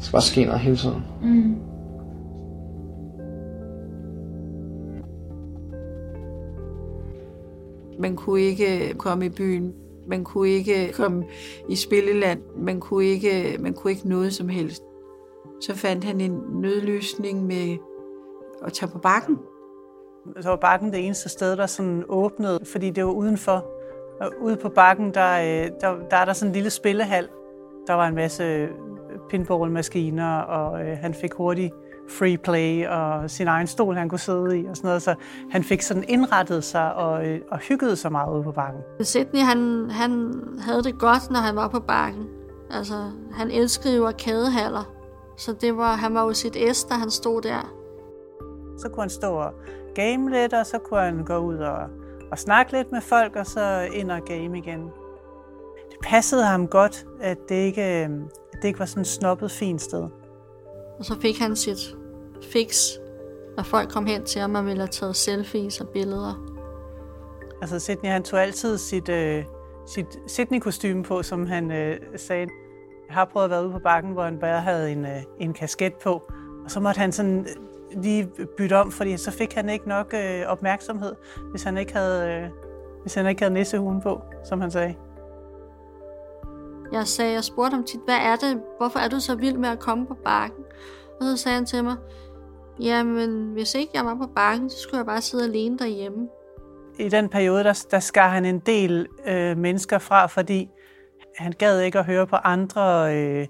skal 0.00 0.12
bare 0.12 0.22
ske 0.22 0.44
noget 0.44 0.60
hele 0.60 0.76
tiden. 0.76 1.04
Mm. 1.22 1.56
Man 8.00 8.16
kunne 8.16 8.40
ikke 8.40 8.94
komme 8.98 9.26
i 9.26 9.28
byen. 9.28 9.72
Man 10.06 10.24
kunne 10.24 10.48
ikke 10.48 10.92
komme 10.92 11.24
i 11.68 11.76
spilleland. 11.76 12.40
Man 12.56 12.80
kunne 12.80 13.04
ikke, 13.04 13.56
man 13.60 13.74
kunne 13.74 13.90
ikke 13.90 14.08
noget 14.08 14.34
som 14.34 14.48
helst. 14.48 14.82
Så 15.60 15.74
fandt 15.74 16.04
han 16.04 16.20
en 16.20 16.42
nødløsning 16.52 17.46
med 17.46 17.76
at 18.66 18.72
tage 18.72 18.90
på 18.90 18.98
bakken. 18.98 19.38
Så 20.40 20.48
var 20.48 20.56
bakken 20.56 20.92
det 20.92 21.06
eneste 21.06 21.28
sted, 21.28 21.56
der 21.56 21.66
sådan 21.66 22.04
åbnede, 22.08 22.60
fordi 22.64 22.90
det 22.90 23.04
var 23.04 23.10
udenfor. 23.10 23.66
Og 24.20 24.32
ude 24.40 24.56
på 24.56 24.68
bakken, 24.68 25.14
der, 25.14 25.32
øh, 25.40 25.70
der, 25.80 26.08
der 26.10 26.16
er 26.16 26.24
der 26.24 26.32
sådan 26.32 26.50
en 26.50 26.54
lille 26.54 26.70
spillehal. 26.70 27.28
Der 27.86 27.94
var 27.94 28.08
en 28.08 28.14
masse 28.14 28.68
pinballmaskiner, 29.30 30.38
og 30.38 30.82
øh, 30.82 30.98
han 30.98 31.14
fik 31.14 31.32
hurtigt 31.32 31.74
free 32.18 32.38
play 32.38 32.86
og 32.86 33.30
sin 33.30 33.48
egen 33.48 33.66
stol, 33.66 33.94
han 33.94 34.08
kunne 34.08 34.18
sidde 34.18 34.60
i 34.60 34.66
og 34.66 34.76
sådan 34.76 34.88
noget. 34.88 35.02
Så 35.02 35.14
han 35.50 35.64
fik 35.64 35.82
sådan 35.82 36.04
indrettet 36.08 36.64
sig 36.64 36.94
og, 36.94 37.26
øh, 37.26 37.40
og 37.50 37.58
hyggede 37.58 37.96
sig 37.96 38.12
meget 38.12 38.34
ude 38.34 38.42
på 38.42 38.52
bakken. 38.52 38.80
Sydney, 39.00 39.40
han, 39.40 39.90
han 39.90 40.34
havde 40.60 40.82
det 40.82 40.98
godt, 40.98 41.30
når 41.30 41.40
han 41.40 41.56
var 41.56 41.68
på 41.68 41.80
bakken. 41.80 42.26
Altså, 42.70 42.94
han 43.32 43.50
elskede 43.50 43.96
jo 43.96 44.06
arkadehaller. 44.06 44.92
Så 45.36 45.52
det 45.52 45.76
var, 45.76 45.96
han 45.96 46.14
var 46.14 46.22
jo 46.22 46.32
sit 46.32 46.56
S, 46.72 46.84
da 46.84 46.94
han 46.94 47.10
stod 47.10 47.42
der. 47.42 47.72
Så 48.78 48.88
kunne 48.88 49.02
han 49.02 49.10
stå 49.10 49.32
og 49.32 49.52
game 49.94 50.30
lidt, 50.30 50.52
og 50.52 50.66
så 50.66 50.78
kunne 50.78 51.00
han 51.00 51.24
gå 51.24 51.36
ud 51.36 51.56
og, 51.56 51.78
og 52.32 52.38
snakke 52.38 52.72
lidt 52.72 52.92
med 52.92 53.00
folk, 53.00 53.36
og 53.36 53.46
så 53.46 53.88
ind 53.92 54.10
og 54.10 54.20
game 54.24 54.58
igen. 54.58 54.80
Det 55.90 55.98
passede 56.04 56.44
ham 56.44 56.68
godt, 56.68 57.06
at 57.20 57.38
det 57.48 57.54
ikke, 57.54 57.82
at 57.82 58.10
det 58.62 58.68
ikke 58.68 58.78
var 58.78 58.86
sådan 58.86 59.00
et 59.00 59.06
snobbet, 59.06 59.50
fint 59.50 59.82
sted. 59.82 60.08
Og 60.98 61.04
så 61.04 61.20
fik 61.20 61.38
han 61.38 61.56
sit 61.56 61.96
fix, 62.52 62.88
når 63.56 63.62
folk 63.62 63.90
kom 63.90 64.06
hen 64.06 64.24
til 64.24 64.40
ham 64.40 64.54
og 64.54 64.66
ville 64.66 64.80
have 64.80 64.88
taget 64.88 65.16
selfies 65.16 65.80
og 65.80 65.88
billeder. 65.88 66.50
Altså 67.62 67.78
Sydney, 67.78 68.10
han 68.10 68.22
tog 68.22 68.42
altid 68.42 68.78
sit, 68.78 69.08
øh, 69.08 69.44
sit 69.86 70.06
Sydney-kostyme 70.26 71.02
på, 71.02 71.22
som 71.22 71.46
han 71.46 71.72
øh, 71.72 71.96
sagde. 72.16 72.48
Jeg 73.08 73.14
har 73.14 73.24
prøvet 73.24 73.44
at 73.44 73.50
være 73.50 73.64
ude 73.64 73.72
på 73.72 73.78
bakken, 73.78 74.12
hvor 74.12 74.22
han 74.22 74.38
bare 74.38 74.60
havde 74.60 74.92
en, 74.92 75.04
øh, 75.04 75.22
en 75.40 75.52
kasket 75.52 75.94
på, 75.94 76.22
og 76.64 76.70
så 76.70 76.80
måtte 76.80 76.98
han 76.98 77.12
sådan 77.12 77.46
lige 77.96 78.30
bytte 78.56 78.76
om, 78.76 78.90
fordi 78.90 79.16
så 79.16 79.30
fik 79.30 79.54
han 79.54 79.68
ikke 79.68 79.88
nok 79.88 80.14
øh, 80.14 80.46
opmærksomhed, 80.46 81.14
hvis 81.50 81.62
han 81.62 81.78
ikke 81.78 81.92
havde, 81.92 82.28
øh, 82.30 82.50
hvis 83.02 83.14
han 83.14 83.26
ikke 83.26 83.42
havde 83.42 83.54
nissehuen 83.54 84.00
på, 84.00 84.20
som 84.44 84.60
han 84.60 84.70
sagde. 84.70 84.94
Jeg 86.92 87.06
sagde, 87.06 87.32
jeg 87.32 87.44
spurgte 87.44 87.74
ham 87.74 87.84
tit, 87.84 88.00
hvad 88.04 88.16
er 88.16 88.36
det? 88.36 88.62
Hvorfor 88.78 88.98
er 88.98 89.08
du 89.08 89.20
så 89.20 89.34
vild 89.34 89.56
med 89.56 89.68
at 89.68 89.78
komme 89.78 90.06
på 90.06 90.14
bakken? 90.24 90.64
Og 91.20 91.26
så 91.26 91.36
sagde 91.36 91.54
han 91.54 91.66
til 91.66 91.84
mig, 91.84 91.96
jamen 92.80 93.52
hvis 93.52 93.74
ikke 93.74 93.90
jeg 93.94 94.04
var 94.04 94.14
på 94.14 94.26
bakken, 94.36 94.70
så 94.70 94.78
skulle 94.78 94.98
jeg 94.98 95.06
bare 95.06 95.20
sidde 95.20 95.44
alene 95.44 95.78
derhjemme. 95.78 96.28
I 96.98 97.08
den 97.08 97.28
periode, 97.28 97.64
der, 97.64 97.86
der 97.90 98.00
skar 98.00 98.28
han 98.28 98.44
en 98.44 98.58
del 98.58 99.06
øh, 99.26 99.56
mennesker 99.56 99.98
fra, 99.98 100.26
fordi 100.26 100.68
han 101.36 101.52
gad 101.52 101.80
ikke 101.80 101.98
at 101.98 102.04
høre 102.04 102.26
på 102.26 102.36
andre 102.36 103.16
øh, 103.16 103.46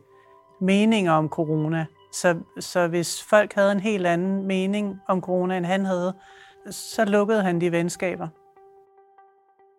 meninger 0.60 1.12
om 1.12 1.28
corona. 1.28 1.87
Så, 2.12 2.37
så 2.60 2.88
hvis 2.88 3.22
folk 3.22 3.52
havde 3.52 3.72
en 3.72 3.80
helt 3.80 4.06
anden 4.06 4.46
mening 4.46 4.96
om 5.08 5.20
corona, 5.20 5.56
end 5.56 5.66
han 5.66 5.84
havde, 5.84 6.12
så 6.70 7.04
lukkede 7.04 7.42
han 7.42 7.60
de 7.60 7.72
venskaber. 7.72 8.28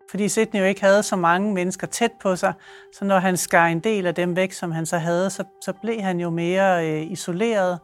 Fordi 0.10 0.30
Sidney 0.30 0.60
jo 0.60 0.66
ikke 0.66 0.82
havde 0.82 1.04
så 1.04 1.16
mange 1.16 1.54
mennesker 1.54 1.88
tæt 1.88 2.12
på 2.22 2.36
sig, 2.36 2.54
så 2.94 3.06
når 3.06 3.20
han 3.20 3.38
skar 3.38 3.68
en 3.68 3.80
del 3.80 4.08
af 4.08 4.16
dem 4.16 4.36
væk, 4.36 4.52
som 4.52 4.72
han 4.72 4.86
så 4.86 4.98
havde, 4.98 5.30
så, 5.30 5.44
så 5.62 5.74
blev 5.82 6.02
han 6.02 6.20
jo 6.20 6.30
mere 6.30 6.90
øh, 6.90 7.12
isoleret 7.12 7.80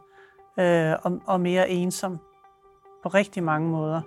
øh, 0.59 0.93
og, 1.03 1.19
og 1.25 1.41
mere 1.41 1.69
ensom 1.69 2.19
på 3.03 3.09
rigtig 3.09 3.43
mange 3.43 3.69
måder. 3.69 4.01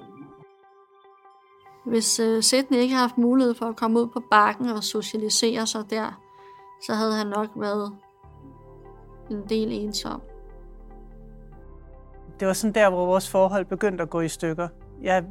Hvis 1.86 2.20
øh, 2.20 2.42
Sidney 2.42 2.78
ikke 2.78 2.94
havde 2.94 3.08
haft 3.08 3.18
mulighed 3.18 3.54
for 3.54 3.66
at 3.66 3.76
komme 3.76 4.00
ud 4.00 4.08
på 4.08 4.22
bakken 4.30 4.68
og 4.68 4.84
socialisere 4.84 5.66
sig 5.66 5.90
der, 5.90 6.20
så 6.86 6.94
havde 6.94 7.14
han 7.14 7.26
nok 7.26 7.48
været 7.56 7.92
en 9.30 9.48
del 9.48 9.72
ensom. 9.72 10.22
Det 12.40 12.48
var 12.48 12.52
sådan 12.52 12.74
der, 12.74 12.90
hvor 12.90 13.06
vores 13.06 13.30
forhold 13.30 13.64
begyndte 13.64 14.02
at 14.02 14.10
gå 14.10 14.20
i 14.20 14.28
stykker. 14.28 14.68
Jeg, 15.02 15.24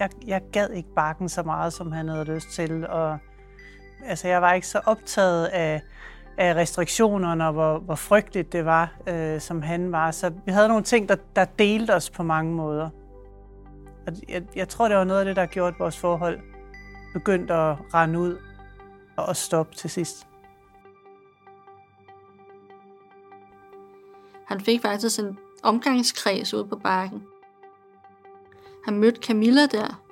jeg, 0.00 0.10
jeg 0.26 0.42
gad 0.52 0.70
ikke 0.70 0.94
bakken 0.94 1.28
så 1.28 1.42
meget, 1.42 1.72
som 1.72 1.92
han 1.92 2.08
havde 2.08 2.24
lyst 2.24 2.48
til. 2.50 2.88
Og, 2.88 3.18
altså, 4.04 4.28
jeg 4.28 4.42
var 4.42 4.52
ikke 4.52 4.66
så 4.66 4.80
optaget 4.86 5.46
af, 5.46 5.82
af 6.38 6.54
restriktionerne 6.54 7.46
og 7.46 7.52
hvor, 7.52 7.78
hvor 7.78 7.94
frygteligt 7.94 8.52
det 8.52 8.64
var, 8.64 8.94
øh, 9.06 9.40
som 9.40 9.62
han 9.62 9.92
var. 9.92 10.10
Så 10.10 10.32
vi 10.46 10.52
havde 10.52 10.68
nogle 10.68 10.82
ting, 10.82 11.08
der, 11.08 11.16
der 11.36 11.44
delte 11.44 11.94
os 11.94 12.10
på 12.10 12.22
mange 12.22 12.54
måder. 12.54 12.90
Og 14.06 14.12
jeg, 14.28 14.42
jeg 14.56 14.68
tror, 14.68 14.88
det 14.88 14.96
var 14.96 15.04
noget 15.04 15.20
af 15.20 15.26
det, 15.26 15.36
der 15.36 15.46
gjorde, 15.46 15.68
at 15.68 15.78
vores 15.78 15.98
forhold 15.98 16.38
begyndte 17.12 17.54
at 17.54 17.76
rende 17.94 18.18
ud 18.18 18.36
og 19.16 19.36
stoppe 19.36 19.74
til 19.74 19.90
sidst. 19.90 20.26
Han 24.46 24.60
fik 24.60 24.82
faktisk 24.82 25.18
en 25.18 25.38
omgangskreds 25.62 26.54
ude 26.54 26.64
på 26.64 26.76
bakken. 26.76 27.22
Han 28.84 28.98
mødte 28.98 29.20
Camilla 29.22 29.66
der. 29.66 30.02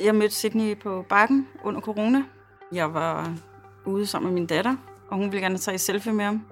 Jeg 0.00 0.14
mødte 0.14 0.34
Sydney 0.34 0.78
på 0.78 1.04
bakken 1.08 1.48
under 1.64 1.80
corona. 1.80 2.24
Jeg 2.72 2.94
var 2.94 3.34
ude 3.86 4.06
sammen 4.06 4.32
med 4.32 4.40
min 4.40 4.46
datter, 4.46 4.76
og 5.10 5.16
hun 5.16 5.32
ville 5.32 5.40
gerne 5.40 5.58
tage 5.58 5.74
et 5.74 5.80
selfie 5.80 6.12
med 6.12 6.24
ham. 6.24 6.42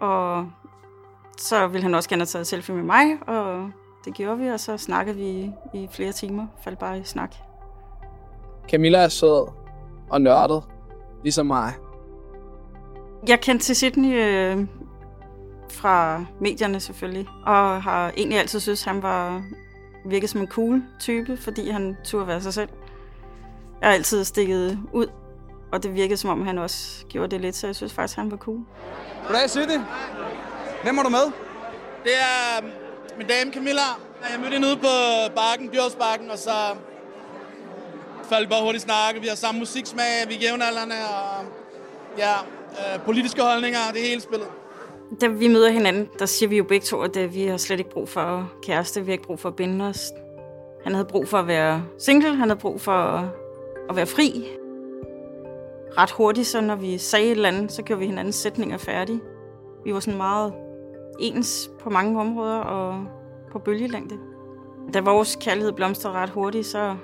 Og 0.00 0.50
så 1.38 1.66
ville 1.66 1.82
han 1.82 1.94
også 1.94 2.08
gerne 2.08 2.20
have 2.20 2.26
taget 2.26 2.40
et 2.40 2.46
selfie 2.46 2.74
med 2.74 2.84
mig, 2.84 3.28
og 3.28 3.70
det 4.04 4.14
gjorde 4.14 4.38
vi, 4.38 4.48
og 4.48 4.60
så 4.60 4.76
snakkede 4.76 5.16
vi 5.16 5.52
i 5.74 5.88
flere 5.92 6.12
timer. 6.12 6.46
Faldt 6.64 6.78
bare 6.78 6.98
i 6.98 7.04
snak. 7.04 7.34
Camilla 8.70 8.98
er 8.98 9.08
sød 9.08 9.48
og 10.10 10.20
nørdet, 10.20 10.62
ligesom 11.22 11.46
mig. 11.46 11.72
Jeg 13.28 13.40
kendte 13.40 13.64
til 13.64 13.76
Sydney 13.76 14.20
øh, 14.22 14.66
fra 15.70 16.24
medierne 16.40 16.80
selvfølgelig, 16.80 17.28
og 17.46 17.82
har 17.82 18.12
egentlig 18.16 18.38
altid 18.38 18.60
synes 18.60 18.84
han 18.84 19.02
var 19.02 19.42
virket 20.04 20.30
som 20.30 20.40
en 20.40 20.48
cool 20.48 20.82
type, 21.00 21.36
fordi 21.36 21.70
han 21.70 21.96
turde 22.04 22.26
være 22.26 22.40
sig 22.40 22.54
selv. 22.54 22.68
Jeg 23.80 23.88
har 23.88 23.94
altid 23.94 24.24
stikket 24.24 24.78
ud, 24.92 25.06
og 25.72 25.82
det 25.82 25.94
virkede 25.94 26.16
som 26.16 26.30
om 26.30 26.46
han 26.46 26.58
også 26.58 27.06
gjorde 27.08 27.30
det 27.30 27.40
lidt, 27.40 27.56
så 27.56 27.66
jeg 27.66 27.76
synes 27.76 27.92
faktisk, 27.92 28.16
han 28.16 28.30
var 28.30 28.36
cool. 28.36 28.60
Goddag, 29.26 29.50
Sydney. 29.50 29.80
Hvem 30.82 30.98
er 30.98 31.02
du 31.02 31.08
med? 31.08 31.32
Det 32.04 32.12
er 32.14 32.64
min 33.18 33.26
dame 33.26 33.52
Camilla. 33.52 33.88
Jeg 34.32 34.40
mødte 34.40 34.52
hende 34.52 34.68
ude 34.68 34.76
på 34.76 34.92
bakken, 35.36 35.68
Bjørsbakken, 35.68 36.30
og 36.30 36.38
så 36.38 36.50
faldt 38.28 38.48
vi 38.48 38.50
bare 38.50 38.62
hurtigt 38.62 38.84
snakke. 38.84 39.20
Vi 39.20 39.26
har 39.26 39.34
samme 39.36 39.58
musiksmag, 39.58 40.28
vi 40.28 40.34
er 40.34 40.38
jævnaldrende, 40.38 40.96
og 40.96 41.44
ja, 42.18 42.32
øh, 42.70 43.04
politiske 43.04 43.42
holdninger, 43.42 43.78
det 43.92 44.02
er 44.02 44.06
hele 44.06 44.20
spillet. 44.20 44.48
Da 45.20 45.26
vi 45.26 45.48
møder 45.48 45.70
hinanden, 45.70 46.08
der 46.18 46.26
siger 46.26 46.48
vi 46.48 46.56
jo 46.56 46.64
begge 46.64 46.84
to, 46.84 47.00
at 47.02 47.16
øh, 47.16 47.34
vi 47.34 47.46
har 47.46 47.56
slet 47.56 47.78
ikke 47.78 47.90
brug 47.90 48.08
for 48.08 48.52
kæreste, 48.62 49.00
vi 49.00 49.06
har 49.06 49.12
ikke 49.12 49.24
brug 49.24 49.40
for 49.40 49.48
at 49.48 49.56
binde 49.56 49.84
os. 49.84 50.12
Han 50.84 50.92
havde 50.92 51.04
brug 51.04 51.28
for 51.28 51.38
at 51.38 51.46
være 51.46 51.84
single, 51.98 52.36
han 52.36 52.48
havde 52.48 52.60
brug 52.60 52.80
for 52.80 52.92
at, 52.92 53.24
at 53.90 53.96
være 53.96 54.06
fri. 54.06 54.44
Ret 55.98 56.10
hurtigt, 56.10 56.46
så 56.46 56.60
når 56.60 56.74
vi 56.74 56.98
sagde 56.98 57.26
et 57.26 57.30
eller 57.30 57.48
andet, 57.48 57.72
så 57.72 57.82
gjorde 57.82 58.00
vi 58.00 58.06
hinandens 58.06 58.36
sætninger 58.36 58.76
færdige. 58.76 59.20
Vi 59.84 59.94
var 59.94 60.00
sådan 60.00 60.16
meget 60.18 60.54
ens 61.18 61.70
på 61.80 61.90
mange 61.90 62.20
områder, 62.20 62.58
og 62.58 63.04
på 63.52 63.58
bølgelængde. 63.58 64.18
Da 64.94 65.00
vores 65.00 65.36
kærlighed 65.40 65.72
blomstrede 65.72 66.14
ret 66.14 66.30
hurtigt, 66.30 66.66
så, 66.66 66.96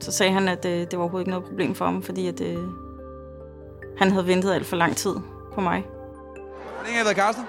så 0.00 0.12
sagde 0.12 0.32
han, 0.32 0.48
at 0.48 0.64
øh, 0.64 0.72
det 0.72 0.92
var 0.92 0.98
overhovedet 0.98 1.22
ikke 1.22 1.30
noget 1.30 1.44
problem 1.44 1.74
for 1.74 1.84
ham, 1.84 2.02
fordi 2.02 2.26
at, 2.26 2.40
øh, 2.40 2.58
han 3.98 4.10
havde 4.10 4.26
ventet 4.26 4.52
alt 4.52 4.66
for 4.66 4.76
lang 4.76 4.96
tid 4.96 5.14
på 5.54 5.60
mig. 5.60 5.84
Hvor 5.84 6.84
længe 6.84 6.96
har 6.96 7.02
I 7.02 7.04
været 7.04 7.16
kærester? 7.16 7.42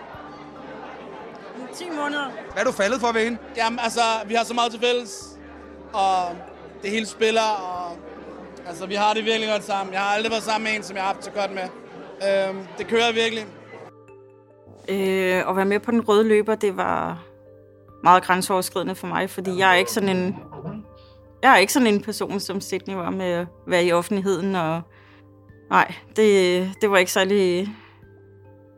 10 1.75 1.83
måneder. 1.89 2.31
Hvad 2.53 2.63
er 2.63 2.65
du 2.65 2.71
faldet 2.71 2.99
for 2.99 3.11
ved 3.11 3.23
hende? 3.23 3.37
Jamen, 3.57 3.79
altså, 3.79 4.01
vi 4.27 4.33
har 4.33 4.43
så 4.43 4.53
meget 4.53 4.71
til 4.71 4.81
fælles, 4.81 5.39
og 5.93 6.35
det 6.81 6.89
hele 6.91 7.05
spiller, 7.05 7.41
og 7.41 7.82
altså, 8.67 8.85
vi 8.85 8.95
har 8.95 9.13
det 9.13 9.25
virkelig 9.25 9.49
godt 9.49 9.63
sammen. 9.63 9.93
Jeg 9.93 10.01
har 10.01 10.15
aldrig 10.15 10.31
været 10.31 10.43
sammen 10.43 10.63
med 10.63 10.77
en, 10.77 10.83
som 10.83 10.95
jeg 10.95 11.03
har 11.03 11.13
haft 11.13 11.25
så 11.25 11.31
godt 11.31 11.51
med. 11.51 11.63
Øhm, 12.27 12.67
det 12.77 12.87
kører 12.87 13.13
virkelig. 13.13 13.45
Øh, 14.89 15.49
at 15.49 15.55
være 15.55 15.65
med 15.65 15.79
på 15.79 15.91
den 15.91 16.01
røde 16.01 16.27
løber, 16.27 16.55
det 16.55 16.77
var 16.77 17.23
meget 18.03 18.23
grænseoverskridende 18.23 18.95
for 18.95 19.07
mig, 19.07 19.29
fordi 19.29 19.57
jeg 19.57 19.71
er 19.71 19.75
ikke 19.75 19.91
sådan 19.91 20.17
en, 20.17 20.35
jeg 21.43 21.53
er 21.53 21.57
ikke 21.57 21.73
sådan 21.73 21.87
en 21.87 22.01
person, 22.01 22.39
som 22.39 22.61
Sydney 22.61 22.95
var 22.95 23.09
med 23.09 23.25
at 23.25 23.47
være 23.67 23.85
i 23.85 23.91
offentligheden, 23.91 24.55
og 24.55 24.81
nej, 25.69 25.93
det, 26.15 26.69
det 26.81 26.91
var 26.91 26.97
ikke 26.97 27.11
særlig, 27.11 27.69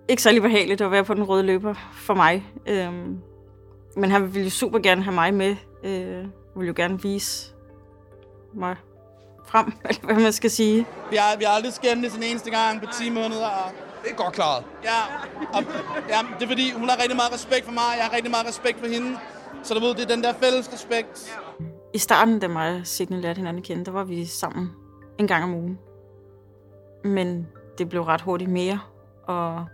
ikke 0.09 0.21
særlig 0.21 0.41
behageligt 0.41 0.81
at 0.81 0.91
være 0.91 1.03
på 1.03 1.13
den 1.13 1.23
røde 1.23 1.43
løber 1.43 1.73
for 1.93 2.13
mig. 2.13 2.45
Øhm, 2.67 3.17
men 3.97 4.11
han 4.11 4.33
ville 4.33 4.43
jo 4.43 4.49
super 4.49 4.79
gerne 4.79 5.03
have 5.03 5.15
mig 5.15 5.33
med, 5.33 5.55
øh, 5.83 6.25
ville 6.55 6.67
jo 6.67 6.73
gerne 6.75 7.01
vise 7.01 7.53
mig 8.53 8.75
frem, 9.45 9.73
eller 9.89 10.05
hvad 10.05 10.15
man 10.15 10.33
skal 10.33 10.51
sige. 10.51 10.87
Vi 11.09 11.15
har, 11.15 11.37
vi 11.37 11.43
har 11.43 11.51
aldrig 11.51 11.73
skændt 11.73 12.15
en 12.15 12.23
eneste 12.23 12.51
gang 12.51 12.81
på 12.81 12.87
10 12.99 13.09
måneder. 13.09 13.47
Og 13.47 13.71
det 14.03 14.11
er 14.11 14.15
godt 14.15 14.33
klaret. 14.33 14.63
Ja, 14.83 14.99
og, 15.53 15.63
ja, 16.09 16.19
det 16.39 16.45
er 16.45 16.47
fordi, 16.47 16.71
hun 16.71 16.89
har 16.89 17.01
rigtig 17.01 17.15
meget 17.15 17.33
respekt 17.33 17.65
for 17.65 17.71
mig, 17.71 17.89
jeg 17.97 18.05
har 18.05 18.15
rigtig 18.15 18.31
meget 18.31 18.47
respekt 18.47 18.79
for 18.79 18.87
hende. 18.87 19.17
Så 19.63 19.73
du 19.73 19.79
ved, 19.79 19.95
det 19.95 20.03
er 20.03 20.15
den 20.15 20.23
der 20.23 20.33
fælles 20.33 20.73
respekt. 20.73 21.39
I 21.93 21.97
starten, 21.97 22.39
da 22.39 22.47
mig 22.47 22.75
og 22.75 22.87
Sidney 22.87 23.21
lærte 23.21 23.37
hinanden 23.37 23.61
at 23.61 23.67
kende, 23.67 23.85
der 23.85 23.91
var 23.91 24.03
vi 24.03 24.25
sammen 24.25 24.71
en 25.19 25.27
gang 25.27 25.43
om 25.43 25.53
ugen. 25.53 25.79
Men 27.03 27.47
det 27.77 27.89
blev 27.89 28.01
ret 28.01 28.21
hurtigt 28.21 28.51
mere, 28.51 28.79
og 29.27 29.65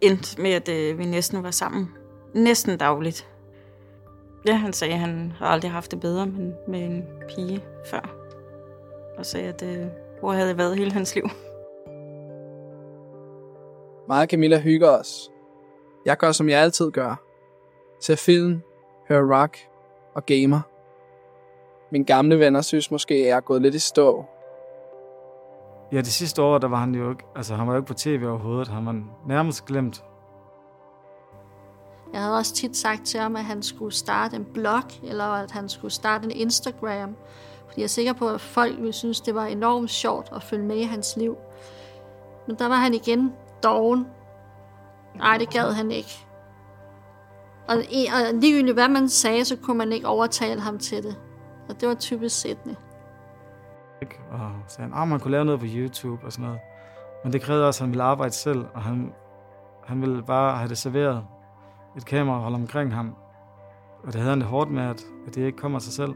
endte 0.00 0.40
med, 0.40 0.50
at 0.50 0.68
øh, 0.68 0.98
vi 0.98 1.04
næsten 1.04 1.42
var 1.42 1.50
sammen. 1.50 1.88
Næsten 2.34 2.78
dagligt. 2.78 3.28
Ja, 4.46 4.54
han 4.54 4.72
sagde, 4.72 4.94
at 4.94 5.00
han 5.00 5.32
har 5.38 5.46
aldrig 5.46 5.70
haft 5.70 5.90
det 5.90 6.00
bedre 6.00 6.26
med 6.68 6.80
en 6.80 7.04
pige 7.28 7.64
før. 7.90 8.17
Og 9.18 9.26
sagde, 9.26 9.48
at 9.48 9.62
øh, 9.62 9.86
hvor 10.20 10.32
havde 10.32 10.48
jeg 10.48 10.58
været 10.58 10.76
hele 10.76 10.92
hans 10.92 11.14
liv. 11.14 11.24
Mig 14.08 14.20
og 14.20 14.26
Camilla 14.26 14.58
hygger 14.58 14.90
os. 14.90 15.30
Jeg 16.04 16.16
gør, 16.16 16.32
som 16.32 16.48
jeg 16.48 16.60
altid 16.60 16.90
gør. 16.90 17.22
Ser 18.00 18.16
film, 18.16 18.60
hører 19.08 19.40
rock 19.42 19.58
og 20.14 20.26
gamer. 20.26 20.60
Mine 21.92 22.04
gamle 22.04 22.38
venner 22.38 22.60
synes 22.60 22.90
måske, 22.90 23.14
at 23.14 23.26
jeg 23.26 23.36
er 23.36 23.40
gået 23.40 23.62
lidt 23.62 23.74
i 23.74 23.78
stå. 23.78 24.24
Ja, 25.92 25.96
det 25.96 26.06
sidste 26.06 26.42
år, 26.42 26.58
der 26.58 26.68
var 26.68 26.76
han 26.76 26.94
jo 26.94 27.10
ikke, 27.10 27.24
altså 27.36 27.54
han 27.54 27.66
var 27.66 27.72
jo 27.72 27.78
ikke 27.78 27.86
på 27.86 27.94
tv 27.94 28.24
overhovedet. 28.28 28.68
Han 28.68 28.86
var 28.86 29.02
nærmest 29.26 29.64
glemt. 29.64 30.04
Jeg 32.12 32.20
havde 32.20 32.36
også 32.36 32.54
tit 32.54 32.76
sagt 32.76 33.06
til 33.06 33.20
ham, 33.20 33.36
at 33.36 33.44
han 33.44 33.62
skulle 33.62 33.94
starte 33.94 34.36
en 34.36 34.44
blog, 34.44 34.82
eller 35.02 35.24
at 35.24 35.50
han 35.50 35.68
skulle 35.68 35.92
starte 35.92 36.24
en 36.24 36.30
Instagram. 36.30 37.16
Fordi 37.68 37.80
jeg 37.80 37.84
er 37.84 37.88
sikker 37.88 38.12
på, 38.12 38.28
at 38.28 38.40
folk 38.40 38.76
ville 38.76 38.92
synes, 38.92 39.20
det 39.20 39.34
var 39.34 39.44
enormt 39.44 39.90
sjovt 39.90 40.28
at 40.34 40.42
følge 40.42 40.64
med 40.64 40.76
i 40.76 40.82
hans 40.82 41.16
liv. 41.16 41.36
Men 42.46 42.56
der 42.58 42.68
var 42.68 42.76
han 42.76 42.94
igen 42.94 43.32
doven. 43.62 44.06
Nej, 45.14 45.38
det 45.38 45.50
gad 45.50 45.72
han 45.72 45.90
ikke. 45.90 46.26
Og, 47.68 47.76
og 48.14 48.34
ligegyldigt 48.34 48.74
hvad 48.74 48.88
man 48.88 49.08
sagde, 49.08 49.44
så 49.44 49.56
kunne 49.56 49.78
man 49.78 49.92
ikke 49.92 50.06
overtale 50.06 50.60
ham 50.60 50.78
til 50.78 51.02
det. 51.02 51.16
Og 51.68 51.80
det 51.80 51.88
var 51.88 51.94
typisk 51.94 52.38
Sydney. 52.38 52.74
Og 54.30 54.50
sagde 54.66 54.90
han, 54.90 55.02
at 55.02 55.08
man 55.08 55.20
kunne 55.20 55.30
lave 55.30 55.44
noget 55.44 55.60
på 55.60 55.66
YouTube 55.68 56.26
og 56.26 56.32
sådan 56.32 56.44
noget. 56.44 56.60
Men 57.24 57.32
det 57.32 57.42
krævede 57.42 57.66
også, 57.66 57.78
at 57.78 57.86
han 57.86 57.90
ville 57.90 58.02
arbejde 58.02 58.34
selv, 58.34 58.64
og 58.74 58.82
han, 58.82 59.12
han 59.84 60.00
ville 60.00 60.22
bare 60.22 60.56
have 60.56 60.68
det 60.68 60.78
serveret. 60.78 61.24
Et 61.96 62.04
kamera 62.04 62.38
holde 62.38 62.54
omkring 62.54 62.94
ham. 62.94 63.14
Og 64.04 64.06
det 64.06 64.14
havde 64.14 64.30
han 64.30 64.40
det 64.40 64.46
hårdt 64.48 64.70
med, 64.70 64.82
at, 64.82 65.04
at 65.26 65.34
det 65.34 65.46
ikke 65.46 65.58
kommer 65.58 65.78
af 65.78 65.82
sig 65.82 65.92
selv. 65.92 66.14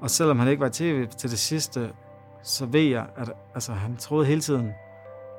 Og 0.00 0.10
selvom 0.10 0.38
han 0.38 0.48
ikke 0.48 0.60
var 0.60 0.66
i 0.66 0.70
tv 0.70 1.06
til 1.06 1.30
det 1.30 1.38
sidste, 1.38 1.90
så 2.42 2.66
ved 2.66 2.80
jeg, 2.80 3.06
at 3.16 3.32
altså, 3.54 3.72
han 3.72 3.96
troede 3.96 4.26
hele 4.26 4.40
tiden, 4.40 4.72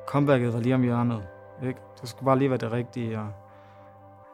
comebacket 0.07 0.53
var 0.53 0.59
lige 0.59 0.75
om 0.75 0.81
hjørnet. 0.81 1.23
Ikke? 1.63 1.79
Det 2.01 2.09
skulle 2.09 2.25
bare 2.25 2.37
lige 2.37 2.49
være 2.49 2.59
det 2.59 2.71
rigtige. 2.71 3.19
Og... 3.19 3.27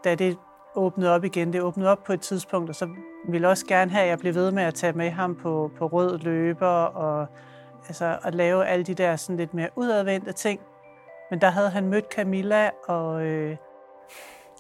Da 0.04 0.16
det 0.16 0.38
åbnede 0.76 1.16
op 1.16 1.24
igen, 1.24 1.54
det 1.54 1.62
åbnede 1.62 1.90
op 1.90 2.04
på 2.04 2.14
et 2.14 2.22
tidspunkt, 2.22 2.70
og 2.70 2.76
så 2.76 2.90
ville 3.28 3.46
jeg 3.46 3.50
også 3.50 3.66
gerne 3.66 3.92
have, 3.92 4.04
at 4.04 4.10
jeg 4.10 4.20
blev 4.20 4.36
ved 4.36 4.52
med 4.52 4.64
at 4.64 4.74
tage 4.74 4.94
med 4.94 5.10
ham 5.10 5.36
på, 5.36 5.72
på 5.78 5.88
rød 5.88 6.18
løber, 6.18 6.68
og 6.68 7.28
altså, 7.88 8.18
at 8.24 8.36
lave 8.36 8.66
alle 8.66 8.86
de 8.86 8.94
der 8.94 9.16
sådan 9.16 9.38
lidt 9.38 9.54
mere 9.54 9.70
udadvendte 9.76 10.32
ting. 10.32 10.60
Men 11.30 11.42
der 11.42 11.50
havde 11.50 11.70
han 11.70 11.88
mødt 11.88 12.06
Camilla, 12.16 12.70
og 12.88 13.26
øh, 13.26 13.58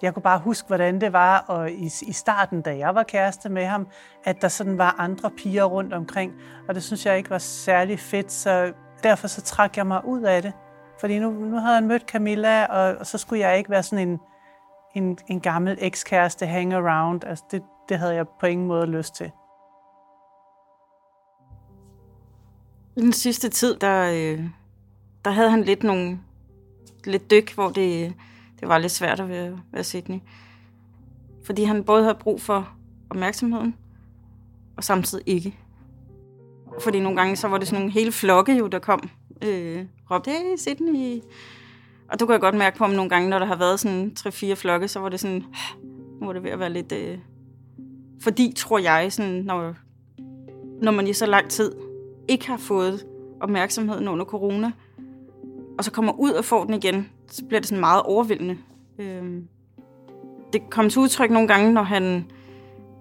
jeg 0.01 0.13
kunne 0.13 0.23
bare 0.23 0.39
huske, 0.39 0.67
hvordan 0.67 1.01
det 1.01 1.13
var, 1.13 1.45
og 1.47 1.71
i, 1.71 1.86
i 1.86 2.13
starten, 2.13 2.62
da 2.62 2.77
jeg 2.77 2.95
var 2.95 3.03
kæreste 3.03 3.49
med 3.49 3.65
ham, 3.65 3.88
at 4.23 4.41
der 4.41 4.47
sådan 4.47 4.77
var 4.77 4.95
andre 4.97 5.31
piger 5.31 5.63
rundt 5.63 5.93
omkring, 5.93 6.33
og 6.67 6.75
det 6.75 6.83
synes 6.83 7.05
jeg 7.05 7.17
ikke 7.17 7.29
var 7.29 7.38
særlig 7.38 7.99
fedt, 7.99 8.31
så 8.31 8.73
derfor 9.03 9.27
så 9.27 9.41
trak 9.41 9.77
jeg 9.77 9.88
mig 9.88 10.05
ud 10.05 10.21
af 10.21 10.41
det. 10.41 10.53
Fordi 10.99 11.19
nu, 11.19 11.31
nu 11.31 11.57
havde 11.57 11.75
han 11.75 11.88
mødt 11.88 12.10
Camilla, 12.10 12.65
og, 12.65 12.97
og 12.97 13.05
så 13.05 13.17
skulle 13.17 13.47
jeg 13.47 13.57
ikke 13.57 13.69
være 13.69 13.83
sådan 13.83 14.07
en, 14.07 14.19
en, 14.95 15.17
en 15.27 15.39
gammel 15.39 15.77
ekskæreste 15.81 16.45
hang 16.45 16.73
around. 16.73 17.23
Altså 17.23 17.43
det, 17.51 17.63
det 17.89 17.99
havde 17.99 18.15
jeg 18.15 18.25
på 18.39 18.45
ingen 18.45 18.67
måde 18.67 18.86
lyst 18.86 19.15
til. 19.15 19.31
I 22.95 23.01
den 23.01 23.13
sidste 23.13 23.49
tid, 23.49 23.75
der, 23.75 24.12
øh, 24.12 24.43
der 25.25 25.31
havde 25.31 25.49
han 25.49 25.63
lidt 25.63 25.83
nogle 25.83 26.19
lidt 27.05 27.31
dyk, 27.31 27.53
hvor 27.53 27.69
det, 27.69 28.13
det 28.60 28.67
var 28.67 28.78
lidt 28.78 28.91
svært 28.91 29.20
at 29.20 29.30
være, 29.30 29.60
være 29.72 29.84
Sydney. 29.84 30.20
Fordi 31.43 31.63
han 31.63 31.84
både 31.84 32.04
havde 32.04 32.17
brug 32.20 32.41
for 32.41 32.70
opmærksomheden, 33.10 33.76
og 34.78 34.84
samtidig 34.84 35.24
ikke. 35.28 35.58
Fordi 36.82 37.00
nogle 37.00 37.17
gange, 37.17 37.36
så 37.36 37.48
var 37.48 37.58
det 37.58 37.67
sådan 37.67 37.82
nogle 37.82 37.93
hele 37.93 38.12
flokke, 38.12 38.58
jo, 38.58 38.67
der 38.67 38.80
kom. 38.80 39.10
Øh, 39.41 39.86
råbte, 40.12 40.32
hey, 40.32 40.58
Sydney. 40.58 41.22
Og 42.10 42.20
du 42.20 42.26
kan 42.26 42.34
jeg 42.34 42.41
godt 42.41 42.56
mærke 42.56 42.78
på 42.78 42.84
om 42.84 42.89
nogle 42.89 43.10
gange, 43.10 43.30
når 43.30 43.39
der 43.39 43.46
har 43.46 43.56
været 43.56 43.80
sådan 43.80 44.15
tre-fire 44.15 44.56
flokke, 44.56 44.88
så 44.88 45.00
var 45.00 45.10
det 45.10 45.20
sådan, 45.20 45.43
nu 46.20 46.26
var 46.26 46.34
det 46.34 46.43
ved 46.43 46.52
at 46.52 46.60
være 46.60 46.70
lidt... 46.70 46.91
Øh, 46.91 47.17
fordi, 48.22 48.54
tror 48.56 48.80
jeg, 48.80 49.13
sådan, 49.13 49.34
når, 49.34 49.76
når 50.82 50.91
man 50.91 51.08
i 51.08 51.13
så 51.13 51.26
lang 51.26 51.50
tid 51.50 51.76
ikke 52.28 52.48
har 52.48 52.58
fået 52.58 53.06
opmærksomheden 53.41 54.08
under 54.08 54.26
corona, 54.26 54.72
og 55.78 55.84
så 55.84 55.92
kommer 55.92 56.13
ud 56.13 56.32
og 56.32 56.46
får 56.46 56.63
den 56.63 56.74
igen, 56.74 57.10
så 57.28 57.46
bliver 57.46 57.60
det 57.60 57.70
sådan 57.70 57.80
meget 57.80 58.04
overvældende. 58.04 58.58
Øh, 59.00 59.42
det 60.54 60.70
kom 60.70 60.90
til 60.90 61.02
udtryk 61.02 61.32
nogle 61.32 61.48
gange, 61.48 61.74
når 61.74 61.84
han, 61.84 62.32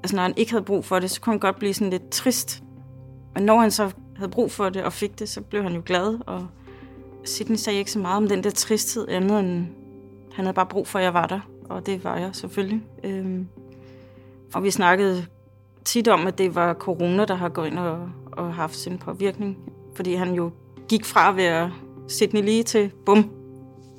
altså 0.03 0.17
når 0.17 0.23
han 0.23 0.35
ikke 0.37 0.53
havde 0.53 0.65
brug 0.65 0.85
for 0.85 0.99
det, 0.99 1.11
så 1.11 1.21
kunne 1.21 1.33
han 1.33 1.41
godt 1.41 1.59
blive 1.59 1.75
sådan 1.75 1.91
lidt 1.91 2.11
trist. 2.11 2.62
Men 3.35 3.43
når 3.43 3.61
han 3.61 3.71
så 3.71 3.91
havde 4.17 4.31
brug 4.31 4.51
for 4.51 4.69
det 4.69 4.83
og 4.85 4.93
fik 4.93 5.19
det, 5.19 5.29
så 5.29 5.41
blev 5.41 5.62
han 5.62 5.75
jo 5.75 5.83
glad. 5.85 6.19
Og 6.27 6.47
Sidney 7.25 7.57
sagde 7.57 7.79
ikke 7.79 7.91
så 7.91 7.99
meget 7.99 8.17
om 8.17 8.29
den 8.29 8.45
der 8.45 8.51
tristhed, 8.51 9.09
andet 9.09 9.41
end 9.41 9.67
han 10.33 10.45
havde 10.45 10.55
bare 10.55 10.67
brug 10.67 10.89
for, 10.89 10.99
at 10.99 11.05
jeg 11.05 11.15
var 11.15 11.27
der. 11.27 11.41
Og 11.69 11.87
det 11.87 12.05
var 12.05 12.17
jeg 12.17 12.31
selvfølgelig. 12.33 12.83
Øhm, 13.05 13.49
og 14.55 14.62
vi 14.62 14.71
snakkede 14.71 15.27
tit 15.85 16.09
om, 16.09 16.27
at 16.27 16.39
det 16.39 16.55
var 16.55 16.75
corona, 16.75 17.25
der 17.25 17.35
har 17.35 17.49
gået 17.49 17.67
ind 17.67 17.79
og, 17.79 18.11
og 18.33 18.55
haft 18.55 18.77
sin 18.77 18.99
påvirkning. 18.99 19.59
Fordi 19.95 20.15
han 20.15 20.35
jo 20.35 20.51
gik 20.89 21.05
fra 21.05 21.29
at 21.29 21.37
være 21.37 21.73
Sydney 22.09 22.42
lige 22.42 22.62
til 22.62 22.92
bum, 23.07 23.31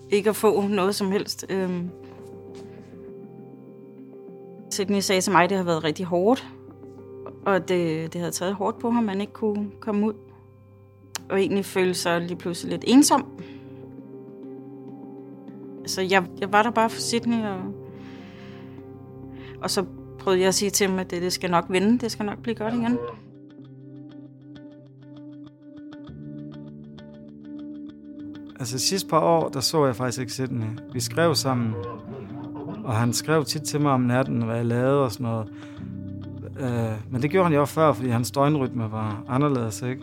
ikke 0.09 0.29
at 0.29 0.35
få 0.35 0.61
noget 0.61 0.95
som 0.95 1.11
helst. 1.11 1.45
Øhm, 1.49 1.89
Sydney 4.71 4.99
sagde 4.99 5.21
til 5.21 5.31
mig, 5.31 5.43
at 5.43 5.49
det 5.49 5.57
har 5.57 5.65
været 5.65 5.83
rigtig 5.83 6.05
hårdt, 6.05 6.47
og 7.45 7.69
det, 7.69 8.13
det 8.13 8.21
havde 8.21 8.31
taget 8.31 8.53
hårdt 8.53 8.79
på 8.79 8.89
ham, 8.89 8.97
at 8.97 9.05
man 9.05 9.21
ikke 9.21 9.33
kunne 9.33 9.71
komme 9.79 10.07
ud. 10.07 10.13
Og 11.29 11.39
egentlig 11.39 11.65
følte 11.65 11.93
sig 11.93 12.21
lige 12.21 12.37
pludselig 12.37 12.71
lidt 12.71 12.83
ensom. 12.87 13.25
Så 15.85 16.01
jeg, 16.01 16.25
jeg 16.39 16.53
var 16.53 16.63
der 16.63 16.71
bare 16.71 16.89
for 16.89 17.01
Sydney, 17.01 17.45
og, 17.45 17.59
og 19.61 19.69
så 19.69 19.85
prøvede 20.19 20.41
jeg 20.41 20.47
at 20.47 20.55
sige 20.55 20.69
til 20.69 20.87
ham, 20.87 20.99
at 20.99 21.11
det, 21.11 21.21
det 21.21 21.33
skal 21.33 21.51
nok 21.51 21.65
vende, 21.69 21.99
det 21.99 22.11
skal 22.11 22.25
nok 22.25 22.41
blive 22.41 22.55
godt 22.55 22.73
igen. 22.73 22.97
Altså 28.59 28.79
sidste 28.79 29.09
par 29.09 29.19
år, 29.19 29.49
der 29.49 29.59
så 29.59 29.85
jeg 29.85 29.95
faktisk 29.95 30.19
ikke 30.19 30.33
Sydney. 30.33 30.67
Vi 30.93 30.99
skrev 30.99 31.35
sammen, 31.35 31.73
og 32.83 32.93
han 32.95 33.13
skrev 33.13 33.45
tit 33.45 33.61
til 33.61 33.81
mig 33.81 33.91
om 33.91 34.01
natten, 34.01 34.41
hvad 34.41 34.55
jeg 34.55 34.65
lavede 34.65 35.03
og 35.03 35.11
sådan 35.11 35.23
noget. 35.23 35.47
Øh, 36.59 37.11
men 37.11 37.21
det 37.21 37.31
gjorde 37.31 37.43
han 37.45 37.53
jo 37.53 37.61
også 37.61 37.73
før, 37.73 37.93
fordi 37.93 38.09
hans 38.09 38.31
døgnrytme 38.31 38.91
var 38.91 39.23
anderledes, 39.27 39.81
ikke? 39.81 40.01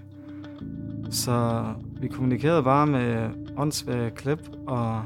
Så 1.10 1.64
vi 2.00 2.08
kommunikerede 2.08 2.62
bare 2.62 2.86
med 2.86 3.30
åndssvage 3.56 4.10
klip, 4.10 4.50
og 4.66 5.02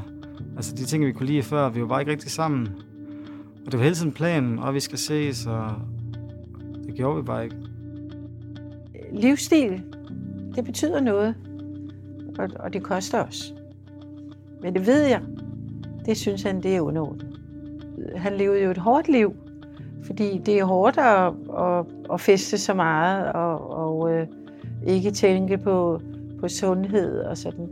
altså 0.57 0.75
de 0.75 0.85
ting, 0.85 1.07
vi 1.07 1.13
kunne 1.13 1.27
lide 1.27 1.43
før, 1.43 1.69
vi 1.69 1.81
var 1.81 1.87
bare 1.87 2.01
ikke 2.01 2.13
rigtig 2.13 2.31
sammen. 2.31 2.69
Og 3.67 3.73
det 3.73 3.79
var 3.79 3.85
hele 3.85 3.97
tiden 3.97 4.13
planen, 4.13 4.59
og 4.59 4.75
vi 4.75 4.81
skal 4.81 4.99
ses, 4.99 5.47
og 5.47 5.71
det 6.87 6.95
gjorde 6.95 7.17
vi 7.17 7.23
bare 7.23 7.45
ikke. 7.45 7.57
Livsstil, 9.13 9.83
det 10.55 10.65
betyder 10.65 11.01
noget, 11.01 11.35
og, 12.39 12.49
og 12.61 12.73
det 12.73 12.83
koster 12.83 13.25
os. 13.25 13.55
Men 14.63 14.75
det 14.75 14.87
ved 14.87 15.03
jeg, 15.03 15.21
det 16.07 16.17
synes 16.17 16.43
han, 16.43 16.63
det 16.63 16.77
er 16.77 16.81
underordnet. 16.81 17.41
Han 18.17 18.33
levede 18.33 18.63
jo 18.63 18.71
et 18.71 18.79
hårdt 18.79 19.09
liv, 19.09 19.37
fordi 20.03 20.39
det 20.39 20.59
er 20.59 20.65
hårdt 20.65 20.99
at, 20.99 21.33
at, 21.59 21.85
at 22.13 22.21
feste 22.21 22.59
så 22.59 22.75
meget, 22.75 23.33
og, 23.33 23.71
og 23.71 24.13
øh, 24.13 24.27
ikke 24.87 25.11
tænke 25.11 25.59
på, 25.59 26.01
på 26.41 26.49
sundhed 26.49 27.21
og 27.21 27.37
sådan. 27.37 27.69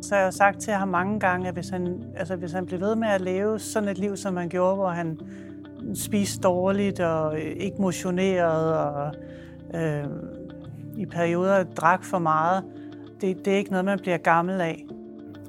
Så 0.00 0.14
jeg 0.14 0.24
har 0.24 0.30
sagt 0.30 0.60
til 0.60 0.72
ham 0.72 0.88
mange 0.88 1.20
gange, 1.20 1.48
at 1.48 1.54
hvis 1.54 1.68
han, 1.68 2.04
altså 2.16 2.36
hvis 2.36 2.52
han 2.52 2.66
blev 2.66 2.80
ved 2.80 2.94
med 2.94 3.08
at 3.08 3.20
leve 3.20 3.58
sådan 3.58 3.88
et 3.88 3.98
liv, 3.98 4.16
som 4.16 4.36
han 4.36 4.48
gjorde, 4.48 4.74
hvor 4.74 4.88
han 4.88 5.20
spiste 5.94 6.40
dårligt 6.40 7.00
og 7.00 7.36
øh, 7.36 7.42
ikke 7.42 7.82
motionerede 7.82 8.88
og 8.88 9.14
øh, 9.74 10.04
i 10.96 11.06
perioder 11.06 11.62
drak 11.62 12.04
for 12.04 12.18
meget, 12.18 12.64
det, 13.20 13.44
det 13.44 13.52
er 13.52 13.56
ikke 13.56 13.70
noget, 13.70 13.84
man 13.84 13.98
bliver 13.98 14.16
gammel 14.16 14.60
af. 14.60 14.86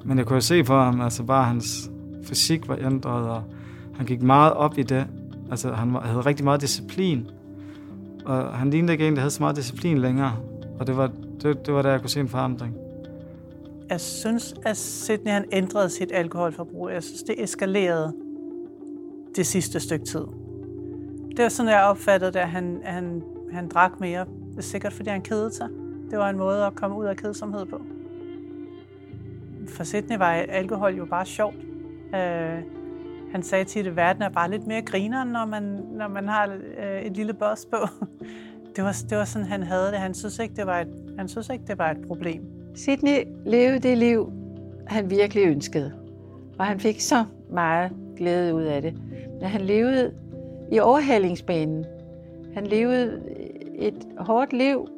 Men 0.04 0.18
jeg 0.18 0.26
kunne 0.26 0.42
se 0.42 0.64
på 0.64 0.74
ham, 0.74 1.00
altså 1.00 1.22
bare 1.22 1.44
hans 1.44 1.90
fysik 2.24 2.68
var 2.68 2.76
ændret, 2.76 3.28
og 3.28 3.42
han 3.96 4.06
gik 4.06 4.22
meget 4.22 4.52
op 4.52 4.78
i 4.78 4.82
det. 4.82 5.06
Altså 5.50 5.72
han 5.72 5.94
havde 5.94 6.20
rigtig 6.20 6.44
meget 6.44 6.60
disciplin, 6.60 7.26
og 8.24 8.54
han 8.58 8.70
lignede 8.70 8.92
ikke 8.92 9.08
en, 9.08 9.14
der 9.14 9.20
havde 9.20 9.30
så 9.30 9.42
meget 9.42 9.56
disciplin 9.56 9.98
længere. 9.98 10.36
Og 10.78 10.86
det 10.86 10.96
var, 10.96 11.10
det, 11.42 11.66
det 11.66 11.74
var 11.74 11.82
der, 11.82 11.90
jeg 11.90 12.00
kunne 12.00 12.10
se 12.10 12.20
en 12.20 12.28
forandring. 12.28 12.74
Jeg 13.90 14.00
synes, 14.00 14.54
at 14.64 14.76
Sidney 14.76 15.32
han 15.32 15.44
ændrede 15.52 15.90
sit 15.90 16.12
alkoholforbrug. 16.14 16.90
Jeg 16.90 17.02
synes, 17.02 17.22
det 17.22 17.42
eskalerede 17.42 18.12
det 19.36 19.46
sidste 19.46 19.80
stykke 19.80 20.04
tid. 20.04 20.24
Det 21.36 21.42
var 21.42 21.48
sådan, 21.48 21.72
jeg 21.72 21.82
opfattede 21.82 22.32
det, 22.32 22.38
at 22.38 22.48
han, 22.48 22.80
han, 22.84 23.22
han 23.52 23.68
drak 23.68 24.00
mere. 24.00 24.24
Det 24.50 24.58
er 24.58 24.62
sikkert, 24.62 24.92
fordi 24.92 25.10
han 25.10 25.22
kedede 25.22 25.54
sig. 25.54 25.68
Det 26.10 26.18
var 26.18 26.30
en 26.30 26.36
måde 26.36 26.64
at 26.64 26.74
komme 26.74 26.96
ud 26.96 27.04
af 27.04 27.16
kedsomhed 27.16 27.66
på. 27.66 27.80
For 29.68 29.84
Sidney 29.84 30.18
var 30.18 30.30
alkohol 30.32 30.94
jo 30.94 31.04
bare 31.04 31.26
sjovt. 31.26 31.56
Øh, 32.14 32.62
han 33.32 33.42
sagde 33.42 33.64
til 33.64 33.88
at 33.88 33.96
verden 33.96 34.22
er 34.22 34.28
bare 34.28 34.50
lidt 34.50 34.66
mere 34.66 34.82
griner, 34.82 35.24
når 35.24 35.44
man, 35.44 35.62
når 35.92 36.08
man 36.08 36.28
har 36.28 36.58
øh, 36.78 37.02
et 37.02 37.16
lille 37.16 37.34
boss 37.34 37.66
på. 37.66 37.76
det, 38.76 38.84
var, 38.84 38.96
det 39.10 39.18
var 39.18 39.24
sådan, 39.24 39.48
han 39.48 39.62
havde 39.62 39.86
det. 39.86 39.98
Han 39.98 40.14
synes 40.14 40.38
ikke, 40.38 40.54
det 40.56 40.66
var 40.66 40.80
et, 40.80 41.14
han 41.18 41.28
synes 41.28 41.48
ikke, 41.48 41.64
det 41.66 41.78
var 41.78 41.90
et 41.90 42.06
problem. 42.06 42.42
Sidney 42.74 43.24
levede 43.46 43.78
det 43.78 43.98
liv, 43.98 44.32
han 44.86 45.10
virkelig 45.10 45.46
ønskede. 45.46 45.92
Og 46.58 46.66
han 46.66 46.80
fik 46.80 47.00
så 47.00 47.24
meget 47.50 47.92
glæde 48.16 48.54
ud 48.54 48.62
af 48.62 48.82
det. 48.82 48.94
Men 49.40 49.48
han 49.48 49.60
levede 49.60 50.14
i 50.72 50.78
overhalingsbanen. 50.78 51.84
Han 52.54 52.66
levede 52.66 53.22
et 53.74 54.08
hårdt 54.18 54.52
liv, 54.52 54.88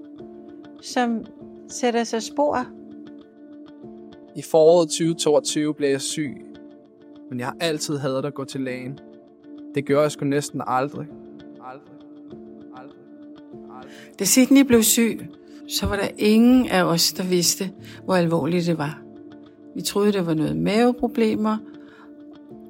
som 0.83 1.25
sætter 1.69 2.05
sig 2.05 2.23
spor. 2.23 2.67
I 4.37 4.43
foråret 4.43 4.89
2022 4.89 5.75
blev 5.75 5.89
jeg 5.89 6.01
syg, 6.01 6.37
men 7.31 7.39
jeg 7.39 7.47
har 7.47 7.57
altid 7.61 7.97
hadet 7.97 8.25
at 8.25 8.35
gå 8.35 8.45
til 8.45 8.61
lægen. 8.61 8.99
Det 9.75 9.87
gør 9.87 10.03
jeg 10.03 10.13
sgu 10.13 10.25
næsten 10.25 10.63
aldrig. 10.67 11.07
Aldrig. 11.65 11.95
Aldrig. 12.77 12.99
Aldrig. 13.77 14.19
Da 14.19 14.25
Sidney 14.25 14.63
blev 14.63 14.83
syg, 14.83 15.27
så 15.69 15.87
var 15.87 15.97
der 15.97 16.09
ingen 16.19 16.69
af 16.69 16.83
os, 16.83 17.13
der 17.13 17.25
vidste, 17.25 17.71
hvor 18.05 18.15
alvorligt 18.15 18.67
det 18.67 18.79
var. 18.79 19.03
Vi 19.75 19.83
troede, 19.83 20.13
det 20.13 20.27
var 20.27 20.35
noget 20.35 20.57
maveproblemer, 20.57 21.59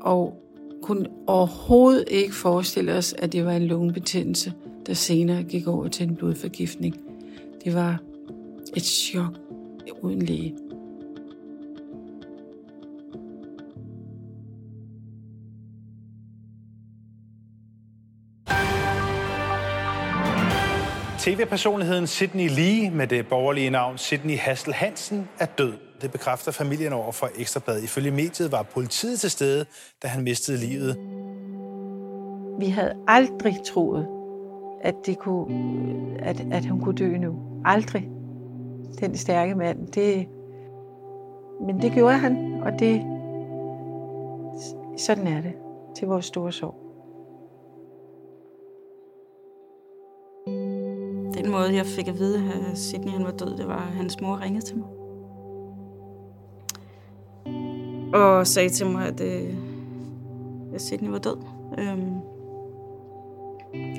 og 0.00 0.42
kunne 0.82 1.06
overhovedet 1.26 2.04
ikke 2.08 2.34
forestille 2.34 2.92
os, 2.92 3.12
at 3.18 3.32
det 3.32 3.44
var 3.44 3.52
en 3.52 3.66
lungebetændelse, 3.66 4.52
der 4.86 4.94
senere 4.94 5.42
gik 5.42 5.66
over 5.66 5.88
til 5.88 6.08
en 6.08 6.16
blodforgiftning. 6.16 7.09
Det 7.64 7.74
var 7.74 7.98
et 8.76 8.82
chok 8.82 9.32
uden 10.02 10.22
læge. 10.22 10.56
TV-personligheden 21.18 22.06
Sydney 22.06 22.48
Lee 22.48 22.90
med 22.90 23.06
det 23.06 23.26
borgerlige 23.26 23.70
navn 23.70 23.98
Sydney 23.98 24.36
Hassel 24.36 24.72
Hansen 24.72 25.28
er 25.38 25.46
død. 25.46 25.72
Det 26.00 26.12
bekræfter 26.12 26.52
familien 26.52 26.92
over 26.92 27.12
for 27.12 27.30
Ekstrabladet. 27.36 27.84
Ifølge 27.84 28.10
mediet 28.10 28.52
var 28.52 28.62
politiet 28.62 29.20
til 29.20 29.30
stede, 29.30 29.66
da 30.02 30.08
han 30.08 30.24
mistede 30.24 30.58
livet. 30.58 30.96
Vi 32.60 32.66
havde 32.66 32.92
aldrig 33.08 33.56
troet, 33.66 34.06
at, 34.80 35.06
det 35.06 35.18
kunne, 35.18 35.46
at, 36.18 36.46
at 36.52 36.66
hun 36.66 36.80
kunne 36.80 36.94
dø 36.94 37.16
nu. 37.16 37.34
Aldrig. 37.64 38.10
Den 39.00 39.16
stærke 39.16 39.54
mand. 39.54 39.86
Det, 39.86 40.28
men 41.66 41.82
det 41.82 41.92
gjorde 41.92 42.18
han, 42.18 42.62
og 42.62 42.72
det, 42.78 43.02
sådan 44.96 45.26
er 45.26 45.40
det 45.40 45.52
til 45.96 46.08
vores 46.08 46.24
store 46.24 46.52
sorg. 46.52 46.74
Den 51.34 51.50
måde, 51.50 51.74
jeg 51.74 51.86
fik 51.86 52.08
at 52.08 52.18
vide, 52.18 52.38
at 52.38 52.78
Sidney 52.78 53.10
han 53.10 53.24
var 53.24 53.30
død, 53.30 53.56
det 53.56 53.66
var, 53.66 53.76
at 53.76 53.96
hans 53.96 54.20
mor 54.20 54.40
ringede 54.40 54.64
til 54.64 54.76
mig. 54.76 54.88
Og 58.14 58.46
sagde 58.46 58.68
til 58.68 58.86
mig, 58.86 59.06
at, 59.06 59.20
øh, 59.20 59.54
at 60.74 60.80
Sidney 60.80 61.10
var 61.10 61.18
død. 61.18 61.36
Øhm, 61.78 62.19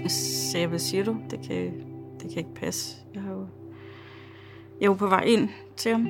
så 0.07 0.51
sagde 0.51 0.62
jeg, 0.62 0.69
hvad 0.69 0.79
siger 0.79 1.03
du? 1.03 1.17
Det 1.29 1.41
kan, 1.47 1.73
det 2.19 2.29
kan 2.29 2.38
ikke 2.38 2.53
passe. 2.55 2.97
Jeg, 3.13 3.21
har 3.21 3.31
jo, 3.31 3.45
jeg 4.81 4.89
var 4.89 4.95
på 4.95 5.07
vej 5.07 5.23
ind 5.23 5.49
til 5.77 5.91
ham. 5.91 6.05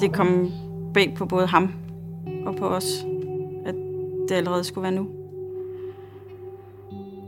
Det 0.00 0.14
kom 0.14 0.52
bag 0.94 1.14
på 1.16 1.26
både 1.26 1.46
ham 1.46 1.72
og 2.46 2.56
på 2.56 2.68
os, 2.68 3.06
at 3.64 3.74
det 4.28 4.34
allerede 4.34 4.64
skulle 4.64 4.82
være 4.82 4.92
nu. 4.92 5.08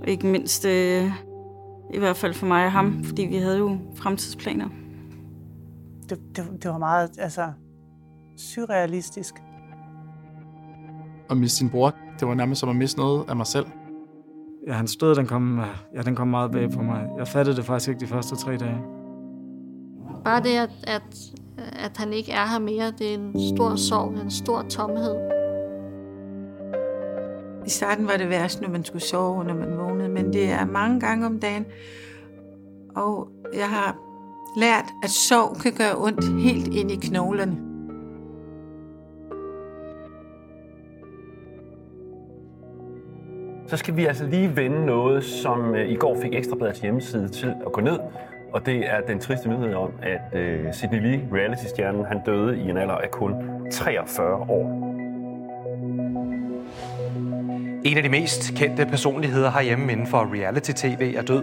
Og 0.01 0.09
ikke 0.09 0.27
mindst, 0.27 0.65
øh, 0.65 1.11
i 1.95 1.99
hvert 1.99 2.17
fald 2.17 2.35
for 2.35 2.47
mig 2.47 2.67
og 2.67 2.73
ham, 2.73 3.05
fordi 3.05 3.23
vi 3.23 3.37
havde 3.37 3.59
jo 3.59 3.79
fremtidsplaner. 3.95 4.69
Det, 6.09 6.19
det, 6.37 6.63
det 6.63 6.71
var 6.71 6.79
meget 6.79 7.11
altså, 7.19 7.53
surrealistisk. 8.37 9.35
At 11.31 11.37
miste 11.37 11.59
sin 11.59 11.71
bror, 11.71 11.95
det 12.21 12.29
var 12.29 12.35
nærmest 12.35 12.61
som 12.61 12.69
at 12.69 12.77
miste 12.77 12.99
noget 12.99 13.29
af 13.29 13.37
mig 13.37 13.47
selv. 13.47 13.67
Ja, 14.67 14.73
hans 14.73 14.97
død, 14.97 15.15
den 15.15 15.27
kom, 15.27 15.61
ja, 15.95 16.03
den 16.03 16.17
kom 16.17 16.29
meget 16.29 16.51
bag 16.51 16.71
på 16.71 16.83
mig. 16.83 17.09
Jeg 17.19 17.29
fattede 17.29 17.57
det 17.57 17.65
faktisk 17.65 17.89
ikke 17.89 18.01
de 18.01 18.07
første 18.07 18.37
tre 18.37 18.57
dage. 18.57 18.79
Bare 20.25 20.43
det, 20.43 20.57
at, 20.57 20.71
at, 20.87 21.33
at 21.59 21.97
han 21.97 22.13
ikke 22.13 22.33
er 22.33 22.47
her 22.47 22.59
mere, 22.59 22.93
det 22.99 23.11
er 23.11 23.15
en 23.15 23.57
stor 23.57 23.77
sorg, 23.77 24.13
en 24.23 24.31
stor 24.31 24.63
tomhed. 24.63 25.15
I 27.67 27.71
starten 27.71 28.07
var 28.07 28.17
det 28.17 28.29
værst, 28.29 28.61
når 28.61 28.69
man 28.69 28.85
skulle 28.85 29.03
sove, 29.03 29.45
når 29.45 29.55
man 29.55 29.79
vågnede, 29.79 30.09
men 30.09 30.33
det 30.33 30.51
er 30.51 30.65
mange 30.65 31.01
gange 31.01 31.27
om 31.27 31.41
dagen. 31.41 31.67
Og 32.97 33.29
jeg 33.55 33.69
har 33.69 33.97
lært, 34.57 34.85
at 35.03 35.11
sorg 35.11 35.57
kan 35.57 35.73
gøre 35.73 35.97
ondt 35.97 36.43
helt 36.43 36.75
ind 36.75 36.91
i 36.91 36.97
knoglerne. 36.97 37.74
Så 43.67 43.77
skal 43.77 43.97
vi 43.97 44.07
altså 44.07 44.27
lige 44.27 44.57
vende 44.57 44.87
noget, 44.87 45.25
som 45.25 45.75
i 45.75 45.95
går 45.95 46.17
fik 46.23 46.35
Ekstrabladets 46.35 46.81
hjemmeside 46.81 47.29
til 47.29 47.55
at 47.67 47.73
gå 47.73 47.81
ned. 47.81 47.99
Og 48.53 48.67
det 48.67 48.77
er 48.77 49.01
den 49.01 49.19
triste 49.19 49.49
nyhed 49.49 49.75
om, 49.75 49.93
at 50.03 50.21
uh, 50.33 50.73
Sidney 50.73 51.01
Lee, 51.03 51.29
reality-stjernen, 51.33 52.05
han 52.05 52.21
døde 52.27 52.59
i 52.59 52.71
en 52.71 52.77
alder 52.77 52.95
af 52.95 53.11
kun 53.11 53.35
43 53.73 54.37
år. 54.37 54.95
En 57.85 57.97
af 57.97 58.03
de 58.03 58.09
mest 58.09 58.55
kendte 58.57 58.87
personligheder 58.87 59.51
herhjemme 59.51 59.93
inden 59.93 60.07
for 60.07 60.19
reality-tv 60.35 61.15
er 61.17 61.23
død. 61.23 61.43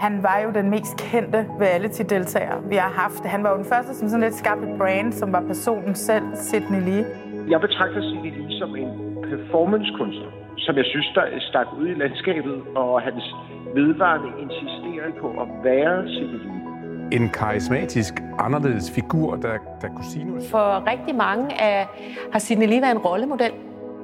Han 0.00 0.22
var 0.22 0.38
jo 0.44 0.50
den 0.54 0.70
mest 0.70 0.96
kendte 0.98 1.46
reality-deltager, 1.60 2.60
vi 2.68 2.76
har 2.76 2.90
haft. 2.90 3.24
Han 3.24 3.42
var 3.44 3.50
jo 3.50 3.56
den 3.56 3.64
første, 3.64 3.94
som 3.94 4.08
sådan 4.08 4.20
lidt 4.20 4.34
skabte 4.34 4.68
et 4.68 4.78
brand, 4.78 5.12
som 5.12 5.32
var 5.32 5.40
personen 5.40 5.94
selv, 5.94 6.24
Sidney 6.34 6.80
Lee. 6.80 7.06
Jeg 7.48 7.60
betragter 7.60 8.00
Sidney 8.02 8.32
Lee 8.38 8.58
som 8.58 8.76
en 8.76 8.88
performancekunstner, 9.30 10.30
som 10.58 10.76
jeg 10.76 10.84
synes, 10.84 11.08
der 11.14 11.22
stak 11.40 11.66
ud 11.80 11.86
i 11.86 11.94
landskabet, 11.94 12.62
og 12.76 13.02
hans 13.02 13.24
vedvarende 13.74 14.28
insisteren 14.42 15.12
på 15.20 15.28
at 15.42 15.48
være 15.64 16.06
Lee. 16.06 16.40
En 17.12 17.28
karismatisk, 17.28 18.14
anderledes 18.38 18.90
figur, 18.94 19.36
der, 19.36 19.52
der 19.82 19.88
kunne 19.88 20.04
sige 20.04 20.24
noget. 20.24 20.44
For 20.50 20.90
rigtig 20.92 21.14
mange 21.14 21.62
af, 21.62 21.86
har 22.32 22.38
Sidney 22.38 22.66
Lee 22.66 22.82
været 22.82 22.90
en 22.90 22.98
rollemodel. 22.98 23.52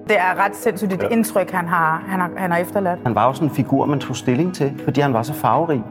Det 0.08 0.18
er 0.18 0.44
ret 0.44 0.56
sindssygt 0.56 0.92
et 0.92 1.06
indtryk, 1.10 1.50
han 1.50 1.68
har, 1.68 2.04
han, 2.08 2.20
har, 2.20 2.30
han 2.36 2.50
har 2.50 2.58
efterladt. 2.58 3.00
Han 3.02 3.14
var 3.14 3.26
jo 3.26 3.32
sådan 3.32 3.48
en 3.48 3.54
figur, 3.54 3.86
man 3.86 4.00
tog 4.00 4.16
stilling 4.16 4.54
til, 4.54 4.72
fordi 4.84 5.00
han 5.00 5.12
var 5.12 5.22
så 5.22 5.34
farverig. 5.34 5.82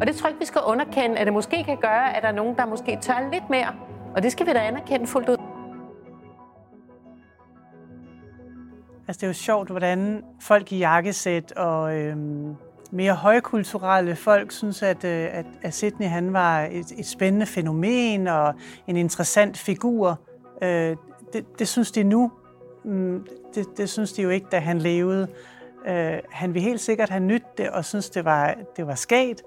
Og 0.00 0.06
det 0.06 0.16
tror 0.16 0.28
jeg 0.28 0.32
ikke, 0.32 0.40
vi 0.40 0.46
skal 0.46 0.60
underkende, 0.66 1.16
at 1.16 1.26
det 1.26 1.32
måske 1.32 1.64
kan 1.64 1.76
gøre, 1.76 2.16
at 2.16 2.22
der 2.22 2.28
er 2.28 2.32
nogen, 2.32 2.56
der 2.56 2.66
måske 2.66 2.98
tør 3.00 3.28
lidt 3.32 3.50
mere. 3.50 3.68
Og 4.16 4.22
det 4.22 4.32
skal 4.32 4.46
vi 4.46 4.52
da 4.52 4.58
anerkende 4.58 5.06
fuldt 5.06 5.28
ud. 5.28 5.36
Altså, 9.08 9.20
det 9.20 9.22
er 9.22 9.26
jo 9.26 9.32
sjovt, 9.32 9.70
hvordan 9.70 10.24
folk 10.40 10.72
i 10.72 10.78
jakkesæt 10.78 11.52
og 11.52 11.96
øhm, 11.96 12.54
mere 12.90 13.14
højkulturelle 13.14 14.16
folk 14.16 14.52
synes, 14.52 14.82
at, 14.82 15.04
øh, 15.04 15.28
at, 15.32 15.46
at 15.62 15.74
Sydney 15.74 16.06
han 16.06 16.32
var 16.32 16.60
et, 16.60 16.92
et 16.98 17.06
spændende 17.06 17.46
fænomen 17.46 18.26
og 18.26 18.54
en 18.86 18.96
interessant 18.96 19.58
figur. 19.58 20.20
Øh, 20.62 20.96
det, 21.32 21.58
det 21.58 21.68
synes 21.68 21.92
de 21.92 22.04
nu. 22.04 22.32
Mm, 22.84 23.26
det, 23.54 23.66
det 23.76 23.90
synes 23.90 24.12
de 24.12 24.22
jo 24.22 24.30
ikke, 24.30 24.46
da 24.52 24.58
han 24.58 24.78
levede. 24.78 25.28
Øh, 25.86 26.18
han 26.30 26.54
vil 26.54 26.62
helt 26.62 26.80
sikkert 26.80 27.10
have 27.10 27.22
nyt 27.22 27.44
det 27.58 27.70
og 27.70 27.84
synes, 27.84 28.10
det 28.10 28.24
var, 28.24 28.54
det 28.76 28.86
var 28.86 28.94
skat. 28.94 29.42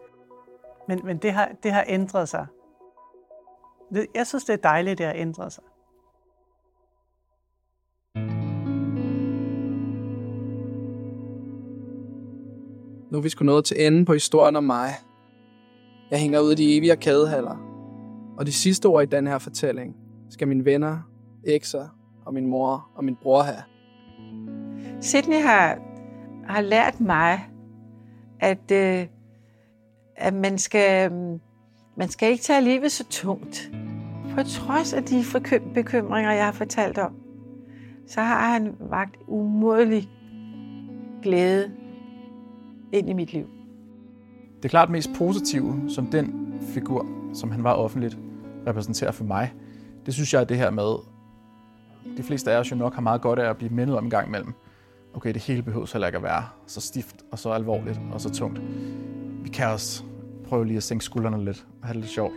Men, 0.88 1.02
men 1.04 1.18
det, 1.18 1.34
har, 1.34 1.50
det 1.64 1.72
har 1.72 1.84
ændret 1.88 2.30
sig. 2.30 2.46
Det, 3.94 4.08
jeg 4.16 4.28
synes, 4.28 4.46
det 4.46 4.54
er 4.54 4.58
dejligt, 4.58 4.98
det 4.98 5.06
har 5.06 5.14
ændret 5.14 5.54
sig. 5.54 5.64
Nu 13.12 13.18
er 13.18 13.22
vi 13.22 13.30
sgu 13.30 13.46
nået 13.46 13.66
til 13.66 13.86
enden 13.86 14.06
på 14.06 14.14
historien 14.14 14.56
om 14.56 14.64
mig. 14.64 14.90
Jeg 16.12 16.20
hænger 16.20 16.40
ud 16.40 16.52
i 16.52 16.56
de 16.56 16.78
evige 16.78 16.92
arkadehaller. 16.92 17.58
Og 18.38 18.46
de 18.46 18.52
sidste 18.52 18.86
ord 18.86 19.04
i 19.04 19.06
den 19.06 19.28
her 19.28 19.38
fortælling 19.38 19.96
skal 20.30 20.48
mine 20.48 20.66
venner, 20.66 20.98
ekser 21.44 21.88
og 22.26 22.34
min 22.34 22.48
mor 22.48 22.90
og 22.96 23.04
min 23.04 23.16
bror 23.16 23.42
have. 23.42 23.64
Sydney 25.02 25.42
har, 25.42 25.80
har 26.48 26.62
lært 26.62 27.00
mig, 27.00 27.50
at, 28.40 28.72
øh, 28.72 29.08
at 30.16 30.34
man, 30.34 30.58
skal, 30.58 31.12
man 31.98 32.10
skal 32.10 32.32
ikke 32.32 32.44
tage 32.44 32.62
livet 32.62 32.92
så 32.92 33.06
tungt. 33.10 33.72
På 34.36 34.44
trods 34.44 34.94
af 34.94 35.04
de 35.04 35.24
bekymringer, 35.74 36.32
jeg 36.32 36.46
har 36.46 36.52
fortalt 36.52 36.98
om, 36.98 37.16
så 38.08 38.22
har 38.22 38.54
han 38.54 38.76
vagt 38.80 39.16
umådelig 39.28 40.10
glæde 41.24 41.72
ind 42.92 43.10
i 43.10 43.14
mit 43.14 43.34
liv. 43.34 43.48
Det 44.64 44.72
klart 44.72 44.90
mest 44.90 45.10
positive, 45.16 45.82
som 45.90 46.08
den 46.08 46.60
figur, 46.62 47.06
som 47.34 47.52
han 47.52 47.64
var 47.64 47.74
offentligt, 47.74 48.18
repræsenterer 48.68 49.12
for 49.12 49.24
mig. 49.24 49.54
Det 50.06 50.14
synes 50.14 50.34
jeg 50.34 50.42
er 50.42 50.46
det 50.46 50.58
her 50.58 50.70
med, 50.70 50.96
de 52.18 52.24
fleste 52.24 52.52
af 52.52 52.60
os 52.60 52.72
jo 52.72 52.76
nok 52.76 52.94
har 52.94 53.02
meget 53.02 53.22
godt 53.22 53.40
af 53.40 53.50
at 53.50 53.58
blive 53.58 53.74
mindet 53.74 53.98
om 53.98 54.04
en 54.04 54.10
gang 54.10 54.28
imellem. 54.28 54.54
Okay, 55.14 55.34
det 55.34 55.42
hele 55.42 55.62
behøver 55.62 55.90
heller 55.94 56.08
ikke 56.08 56.18
at 56.18 56.24
være 56.24 56.44
så 56.66 56.82
stift 56.82 57.16
og 57.32 57.40
så 57.40 57.50
alvorligt 57.50 58.00
og 58.12 58.22
så 58.22 58.30
tungt. 58.30 58.62
Vi 59.44 59.50
kan 59.50 59.68
også 59.68 60.04
prøve 60.48 60.66
lige 60.66 60.78
at 60.78 60.84
sænke 60.84 61.06
skuldrene 61.06 61.46
lidt 61.46 61.66
og 61.82 61.88
have 61.88 61.94
det 61.94 62.02
lidt 62.02 62.12
sjovt. 62.12 62.34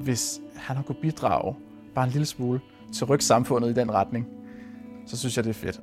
Hvis 0.00 0.40
han 0.54 0.76
har 0.76 0.82
kunnet 0.82 1.00
bidrage 1.00 1.56
bare 1.94 2.04
en 2.04 2.10
lille 2.10 2.26
smule 2.26 2.60
til 2.92 3.06
rykke 3.06 3.24
samfundet 3.24 3.70
i 3.70 3.72
den 3.72 3.92
retning, 3.92 4.26
så 5.06 5.18
synes 5.18 5.36
jeg, 5.36 5.44
det 5.44 5.50
er 5.50 5.54
fedt. 5.54 5.80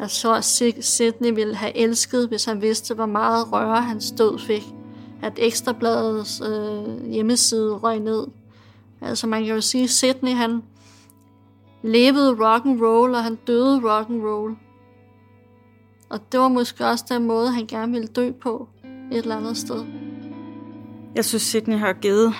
Jeg 0.00 0.10
tror, 0.10 0.34
at 0.34 0.44
Sidney 0.84 1.34
ville 1.34 1.54
have 1.54 1.76
elsket, 1.76 2.28
hvis 2.28 2.44
han 2.44 2.62
vidste, 2.62 2.94
hvor 2.94 3.06
meget 3.06 3.52
røre 3.52 3.82
hans 3.82 4.10
død 4.10 4.38
fik. 4.38 4.62
At 5.22 5.32
Ekstrabladets 5.36 6.40
øh, 6.40 7.06
hjemmeside 7.10 7.72
røg 7.72 8.00
ned. 8.00 8.26
Altså 9.00 9.26
man 9.26 9.44
kan 9.44 9.54
jo 9.54 9.60
sige, 9.60 9.84
at 9.84 9.90
Sidney 9.90 10.32
han 10.32 10.62
levede 11.82 12.30
rock 12.30 12.66
and 12.66 12.82
roll, 12.82 13.14
og 13.14 13.24
han 13.24 13.34
døde 13.34 13.80
rock 13.84 14.10
and 14.10 14.22
roll. 14.22 14.56
Og 16.08 16.32
det 16.32 16.40
var 16.40 16.48
måske 16.48 16.86
også 16.86 17.04
den 17.08 17.26
måde, 17.26 17.50
han 17.50 17.66
gerne 17.66 17.92
ville 17.92 18.08
dø 18.08 18.32
på 18.32 18.68
et 19.12 19.18
eller 19.18 19.36
andet 19.36 19.56
sted. 19.56 19.84
Jeg 21.14 21.24
synes, 21.24 21.42
Sidney 21.42 21.78
har 21.78 21.92
givet, 21.92 22.34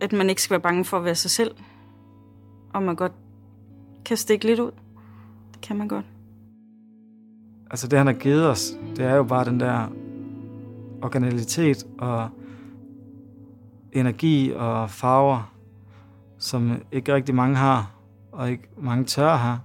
at 0.00 0.12
man 0.12 0.30
ikke 0.30 0.42
skal 0.42 0.54
være 0.54 0.60
bange 0.60 0.84
for 0.84 0.96
at 0.96 1.04
være 1.04 1.14
sig 1.14 1.30
selv. 1.30 1.54
Og 2.74 2.82
man 2.82 2.96
godt 2.96 3.12
kan 4.04 4.16
stikke 4.16 4.46
lidt 4.46 4.60
ud 4.60 4.70
kan 5.66 5.76
man 5.76 5.88
godt. 5.88 6.04
Altså 7.70 7.88
det, 7.88 7.98
han 7.98 8.06
har 8.06 8.14
givet 8.14 8.48
os, 8.48 8.76
det 8.96 9.04
er 9.04 9.14
jo 9.14 9.22
bare 9.22 9.44
den 9.44 9.60
der 9.60 9.88
originalitet 11.02 11.86
og 11.98 12.28
energi 13.92 14.52
og 14.56 14.90
farver, 14.90 15.54
som 16.38 16.82
ikke 16.92 17.14
rigtig 17.14 17.34
mange 17.34 17.56
har, 17.56 17.94
og 18.32 18.50
ikke 18.50 18.68
mange 18.76 19.04
tør 19.04 19.36
have. 19.36 19.58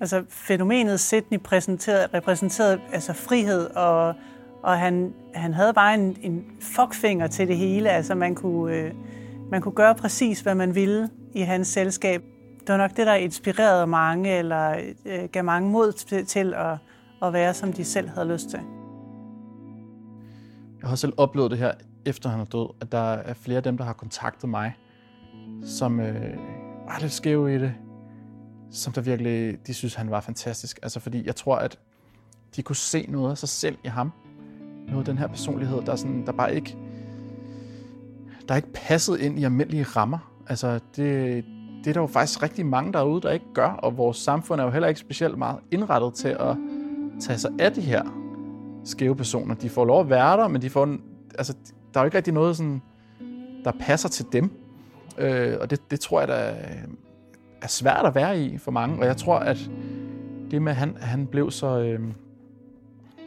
Altså 0.00 0.24
fænomenet 0.28 1.00
Sydney 1.00 1.38
præsenterede, 1.38 2.08
repræsenterede 2.14 2.80
altså 2.92 3.12
frihed, 3.12 3.66
og, 3.66 4.14
og 4.62 4.78
han, 4.78 5.14
han 5.34 5.54
havde 5.54 5.74
bare 5.74 5.94
en, 5.94 6.16
en 6.22 6.44
fuckfinger 6.60 7.26
til 7.26 7.48
det 7.48 7.56
hele. 7.56 7.90
Altså 7.90 8.14
man 8.14 8.34
kunne, 8.34 8.76
øh, 8.76 8.94
man 9.50 9.60
kunne 9.60 9.74
gøre 9.74 9.94
præcis, 9.94 10.40
hvad 10.40 10.54
man 10.54 10.74
ville 10.74 11.10
i 11.34 11.40
hans 11.40 11.68
selskab 11.68 12.22
det 12.66 12.72
var 12.72 12.76
nok 12.76 12.96
det, 12.96 13.06
der 13.06 13.14
inspirerede 13.14 13.86
mange, 13.86 14.38
eller 14.38 14.76
øh, 15.06 15.28
gav 15.32 15.44
mange 15.44 15.70
mod 15.70 15.92
til, 15.92 16.26
til 16.26 16.54
at, 16.54 16.78
at 17.22 17.32
være, 17.32 17.54
som 17.54 17.72
de 17.72 17.84
selv 17.84 18.08
havde 18.08 18.28
lyst 18.32 18.50
til. 18.50 18.60
Jeg 20.80 20.88
har 20.88 20.96
selv 20.96 21.12
oplevet 21.16 21.50
det 21.50 21.58
her, 21.58 21.72
efter 22.06 22.28
han 22.28 22.40
er 22.40 22.44
død, 22.44 22.74
at 22.80 22.92
der 22.92 23.12
er 23.12 23.34
flere 23.34 23.56
af 23.56 23.62
dem, 23.62 23.76
der 23.76 23.84
har 23.84 23.92
kontaktet 23.92 24.50
mig, 24.50 24.76
som 25.64 26.00
øh, 26.00 26.36
var 26.86 26.98
lidt 27.00 27.12
skæve 27.12 27.54
i 27.54 27.58
det, 27.58 27.74
som 28.70 28.92
der 28.92 29.00
virkelig, 29.00 29.66
de 29.66 29.74
synes, 29.74 29.94
han 29.94 30.10
var 30.10 30.20
fantastisk. 30.20 30.78
Altså 30.82 31.00
fordi 31.00 31.26
jeg 31.26 31.36
tror, 31.36 31.56
at 31.56 31.78
de 32.56 32.62
kunne 32.62 32.76
se 32.76 33.06
noget 33.08 33.30
af 33.30 33.38
sig 33.38 33.48
selv 33.48 33.78
i 33.84 33.88
ham. 33.88 34.12
Noget 34.86 34.98
af 34.98 35.04
den 35.04 35.18
her 35.18 35.26
personlighed, 35.26 35.82
der, 35.82 35.96
sådan, 35.96 36.26
der 36.26 36.32
bare 36.32 36.54
ikke, 36.54 36.76
der 38.48 38.54
er 38.54 38.56
ikke 38.56 38.72
passet 38.74 39.20
ind 39.20 39.38
i 39.38 39.44
almindelige 39.44 39.84
rammer. 39.84 40.32
Altså 40.48 40.80
det, 40.96 41.44
det 41.84 41.90
er 41.90 41.92
der 41.92 42.00
jo 42.00 42.06
faktisk 42.06 42.42
rigtig 42.42 42.66
mange 42.66 42.92
derude, 42.92 43.20
der 43.20 43.30
ikke 43.30 43.46
gør, 43.54 43.68
og 43.68 43.96
vores 43.96 44.16
samfund 44.16 44.60
er 44.60 44.64
jo 44.64 44.70
heller 44.70 44.88
ikke 44.88 45.00
specielt 45.00 45.38
meget 45.38 45.58
indrettet 45.70 46.14
til 46.14 46.28
at 46.28 46.56
tage 47.20 47.38
sig 47.38 47.50
af 47.58 47.72
de 47.72 47.80
her 47.80 48.02
skæve 48.84 49.16
personer. 49.16 49.54
De 49.54 49.68
får 49.68 49.84
lov 49.84 50.00
at 50.00 50.10
være 50.10 50.36
der, 50.36 50.48
men 50.48 50.62
de 50.62 50.70
får, 50.70 50.96
altså, 51.38 51.56
der 51.94 52.00
er 52.00 52.04
jo 52.04 52.04
ikke 52.04 52.16
rigtig 52.16 52.34
noget, 52.34 52.56
sådan, 52.56 52.82
der 53.64 53.72
passer 53.80 54.08
til 54.08 54.26
dem. 54.32 54.50
Øh, 55.18 55.56
og 55.60 55.70
det, 55.70 55.90
det 55.90 56.00
tror 56.00 56.20
jeg, 56.20 56.28
der 56.28 56.54
er 57.62 57.68
svært 57.68 58.06
at 58.06 58.14
være 58.14 58.40
i 58.40 58.58
for 58.58 58.70
mange. 58.70 58.98
Og 58.98 59.06
jeg 59.06 59.16
tror, 59.16 59.38
at 59.38 59.70
det 60.50 60.62
med, 60.62 60.72
at 60.72 60.76
han, 60.76 60.96
han 61.00 61.26
blev 61.26 61.50
så, 61.50 61.80
øh, 61.80 62.00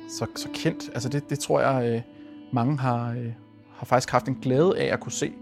så, 0.10 0.26
så 0.36 0.50
kendt, 0.54 0.90
altså 0.94 1.10
det, 1.10 1.30
det 1.30 1.40
tror 1.40 1.62
jeg, 1.62 1.96
øh, 1.96 2.02
mange 2.54 2.78
har, 2.78 3.12
øh, 3.12 3.34
har 3.76 3.86
faktisk 3.86 4.12
haft 4.12 4.28
en 4.28 4.36
glæde 4.36 4.80
af 4.80 4.94
at 4.94 5.00
kunne 5.00 5.12
se. 5.12 5.34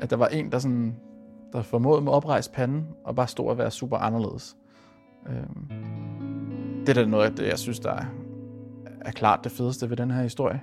At 0.00 0.10
der 0.10 0.16
var 0.16 0.26
en, 0.26 0.52
der 0.52 0.58
sådan 0.58 0.94
der 1.54 1.62
formåede 1.62 2.02
med 2.02 2.12
oprejst 2.12 2.52
pande 2.52 2.84
og 3.04 3.16
bare 3.16 3.28
stod 3.28 3.50
at 3.50 3.58
være 3.58 3.70
super 3.70 3.96
anderledes. 3.96 4.56
Øhm, 5.28 5.68
det 6.80 6.88
er 6.88 6.94
da 6.94 7.04
noget 7.04 7.24
af 7.24 7.36
det, 7.36 7.46
jeg 7.46 7.58
synes, 7.58 7.80
der 7.80 7.92
er, 7.92 8.04
er 9.00 9.10
klart 9.10 9.44
det 9.44 9.52
fedeste 9.52 9.90
ved 9.90 9.96
den 9.96 10.10
her 10.10 10.22
historie. 10.22 10.60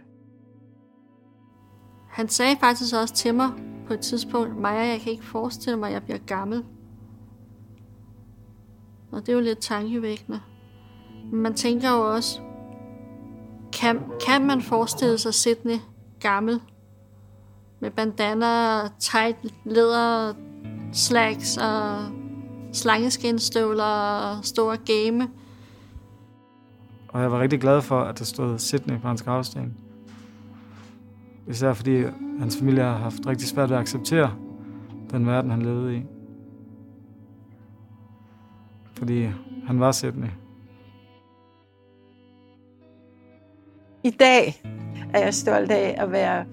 Han 2.10 2.28
sagde 2.28 2.56
faktisk 2.60 2.96
også 2.96 3.14
til 3.14 3.36
mig 3.36 3.50
på 3.88 3.94
et 3.94 4.00
tidspunkt, 4.00 4.58
Maja, 4.58 4.88
jeg 4.88 5.00
kan 5.00 5.12
ikke 5.12 5.26
forestille 5.26 5.80
mig, 5.80 5.88
at 5.88 5.94
jeg 5.94 6.04
bliver 6.04 6.20
gammel. 6.20 6.66
Og 9.12 9.22
det 9.22 9.30
er 9.30 9.34
jo 9.34 9.40
lidt 9.40 9.60
tankevækkende. 9.60 10.40
Men 11.32 11.42
man 11.42 11.54
tænker 11.54 11.92
jo 11.92 12.14
også, 12.14 12.40
kan, 13.74 14.00
kan 14.28 14.46
man 14.46 14.62
forestille 14.62 15.18
sig 15.18 15.34
Sydney 15.34 15.78
gammel? 16.20 16.62
Med 17.80 17.92
bandana, 17.92 18.88
tight 19.00 19.38
læder, 19.66 20.34
slacks 20.92 21.58
og 21.58 22.06
slangeskinstøvler 22.74 23.84
og 23.84 24.46
store 24.46 24.78
game. 24.78 25.30
Og 27.08 27.22
jeg 27.22 27.32
var 27.32 27.42
rigtig 27.42 27.62
glad 27.62 27.82
for, 27.82 28.00
at 28.00 28.20
der 28.20 28.26
stod 28.26 28.60
Sydney 28.60 29.00
på 29.00 29.08
hans 29.08 29.22
gravsten. 29.22 29.78
Især 31.48 31.74
fordi 31.74 32.04
hans 32.40 32.58
familie 32.58 32.84
har 32.84 32.98
haft 32.98 33.28
rigtig 33.28 33.48
svært 33.48 33.70
ved 33.70 33.78
at 33.78 33.82
acceptere 33.82 34.36
den 35.12 35.28
verden, 35.28 35.52
han 35.52 35.62
levede 35.62 35.98
i. 35.98 36.04
Fordi 38.94 39.30
han 39.68 39.80
var 39.80 39.92
Sydney. 39.92 40.30
I 44.04 44.10
dag 44.10 44.62
er 45.14 45.20
jeg 45.20 45.34
stolt 45.34 45.72
af 45.72 45.96
at 45.98 46.12
være 46.12 46.46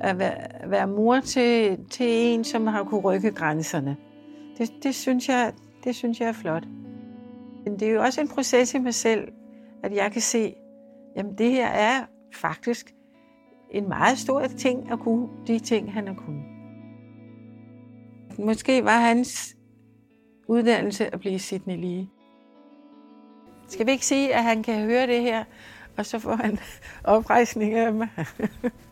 at 0.00 0.18
være, 0.18 0.70
være 0.70 0.86
mor 0.86 1.20
til, 1.20 1.78
til 1.90 2.06
en, 2.08 2.44
som 2.44 2.66
har 2.66 2.84
kunne 2.84 3.00
rykke 3.00 3.30
grænserne. 3.30 3.96
Det, 4.58 4.72
det, 4.82 4.94
synes 4.94 5.28
jeg, 5.28 5.52
det 5.84 5.94
synes 5.94 6.20
jeg 6.20 6.28
er 6.28 6.32
flot. 6.32 6.64
Men 7.64 7.80
det 7.80 7.88
er 7.88 7.92
jo 7.92 8.02
også 8.02 8.20
en 8.20 8.28
proces 8.28 8.74
i 8.74 8.78
mig 8.78 8.94
selv, 8.94 9.28
at 9.82 9.94
jeg 9.94 10.12
kan 10.12 10.22
se, 10.22 10.54
jamen 11.16 11.38
det 11.38 11.50
her 11.50 11.66
er 11.66 12.04
faktisk 12.34 12.94
en 13.70 13.88
meget 13.88 14.18
stor 14.18 14.46
ting 14.46 14.92
at 14.92 14.98
kunne 14.98 15.28
de 15.46 15.58
ting, 15.58 15.92
han 15.92 16.06
har 16.06 16.14
kunnet. 16.14 16.44
Måske 18.38 18.84
var 18.84 19.00
hans 19.00 19.56
uddannelse 20.48 21.14
at 21.14 21.20
blive 21.20 21.38
Sydney 21.38 21.76
lige. 21.76 22.10
Skal 23.68 23.86
vi 23.86 23.90
ikke 23.90 24.06
sige, 24.06 24.34
at 24.34 24.42
han 24.42 24.62
kan 24.62 24.84
høre 24.84 25.06
det 25.06 25.20
her, 25.20 25.44
og 25.96 26.06
så 26.06 26.18
får 26.18 26.34
han 26.34 26.58
oprejsning 27.04 27.74
af 27.74 27.92
mig? 27.92 28.08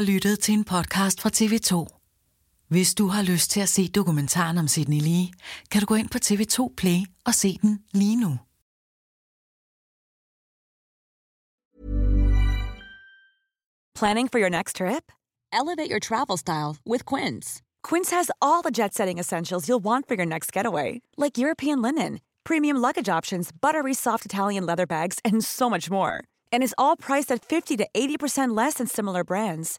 har 0.00 0.06
lyttet 0.06 0.40
til 0.40 0.54
en 0.54 0.64
podcast 0.64 1.20
fra 1.20 1.30
TV2. 1.38 1.72
Hvis 2.68 2.94
du 2.94 3.06
har 3.06 3.22
lyst 3.22 3.50
til 3.50 3.60
at 3.60 3.68
se 3.68 3.88
dokumentaren 3.88 4.58
om 4.58 4.66
Lee, 4.76 5.28
kan 5.70 5.80
du 5.80 5.86
gå 5.86 5.94
ind 5.94 6.08
på 6.08 6.18
TV2 6.26 6.74
Play 6.76 6.98
og 7.26 7.34
se 7.34 7.58
den 7.62 7.78
lige 7.92 8.16
nu. 8.16 8.38
Planning 13.98 14.28
for 14.32 14.38
your 14.38 14.48
next 14.48 14.76
trip? 14.76 15.04
Elevate 15.52 15.90
your 15.90 16.02
travel 16.08 16.38
style 16.38 16.72
with 16.92 17.02
Quince. 17.10 17.62
Quince 17.88 18.10
has 18.16 18.30
all 18.46 18.62
the 18.62 18.74
jet 18.78 18.94
setting 18.94 19.18
essentials 19.20 19.68
you'll 19.68 19.84
want 19.90 20.08
for 20.08 20.14
your 20.14 20.28
next 20.34 20.56
getaway, 20.56 21.00
like 21.24 21.42
European 21.44 21.82
linen, 21.82 22.20
premium 22.44 22.76
luggage 22.86 23.10
options, 23.18 23.50
buttery 23.52 23.94
soft 23.94 24.24
Italian 24.24 24.64
leather 24.66 24.86
bags, 24.86 25.16
and 25.24 25.44
so 25.44 25.68
much 25.68 25.90
more. 25.90 26.14
And 26.52 26.62
is 26.62 26.74
all 26.78 26.96
priced 26.96 27.34
at 27.34 27.44
50 27.44 27.76
to 27.76 27.86
80% 27.94 28.56
less 28.56 28.74
than 28.74 28.86
similar 28.86 29.24
brands. 29.24 29.78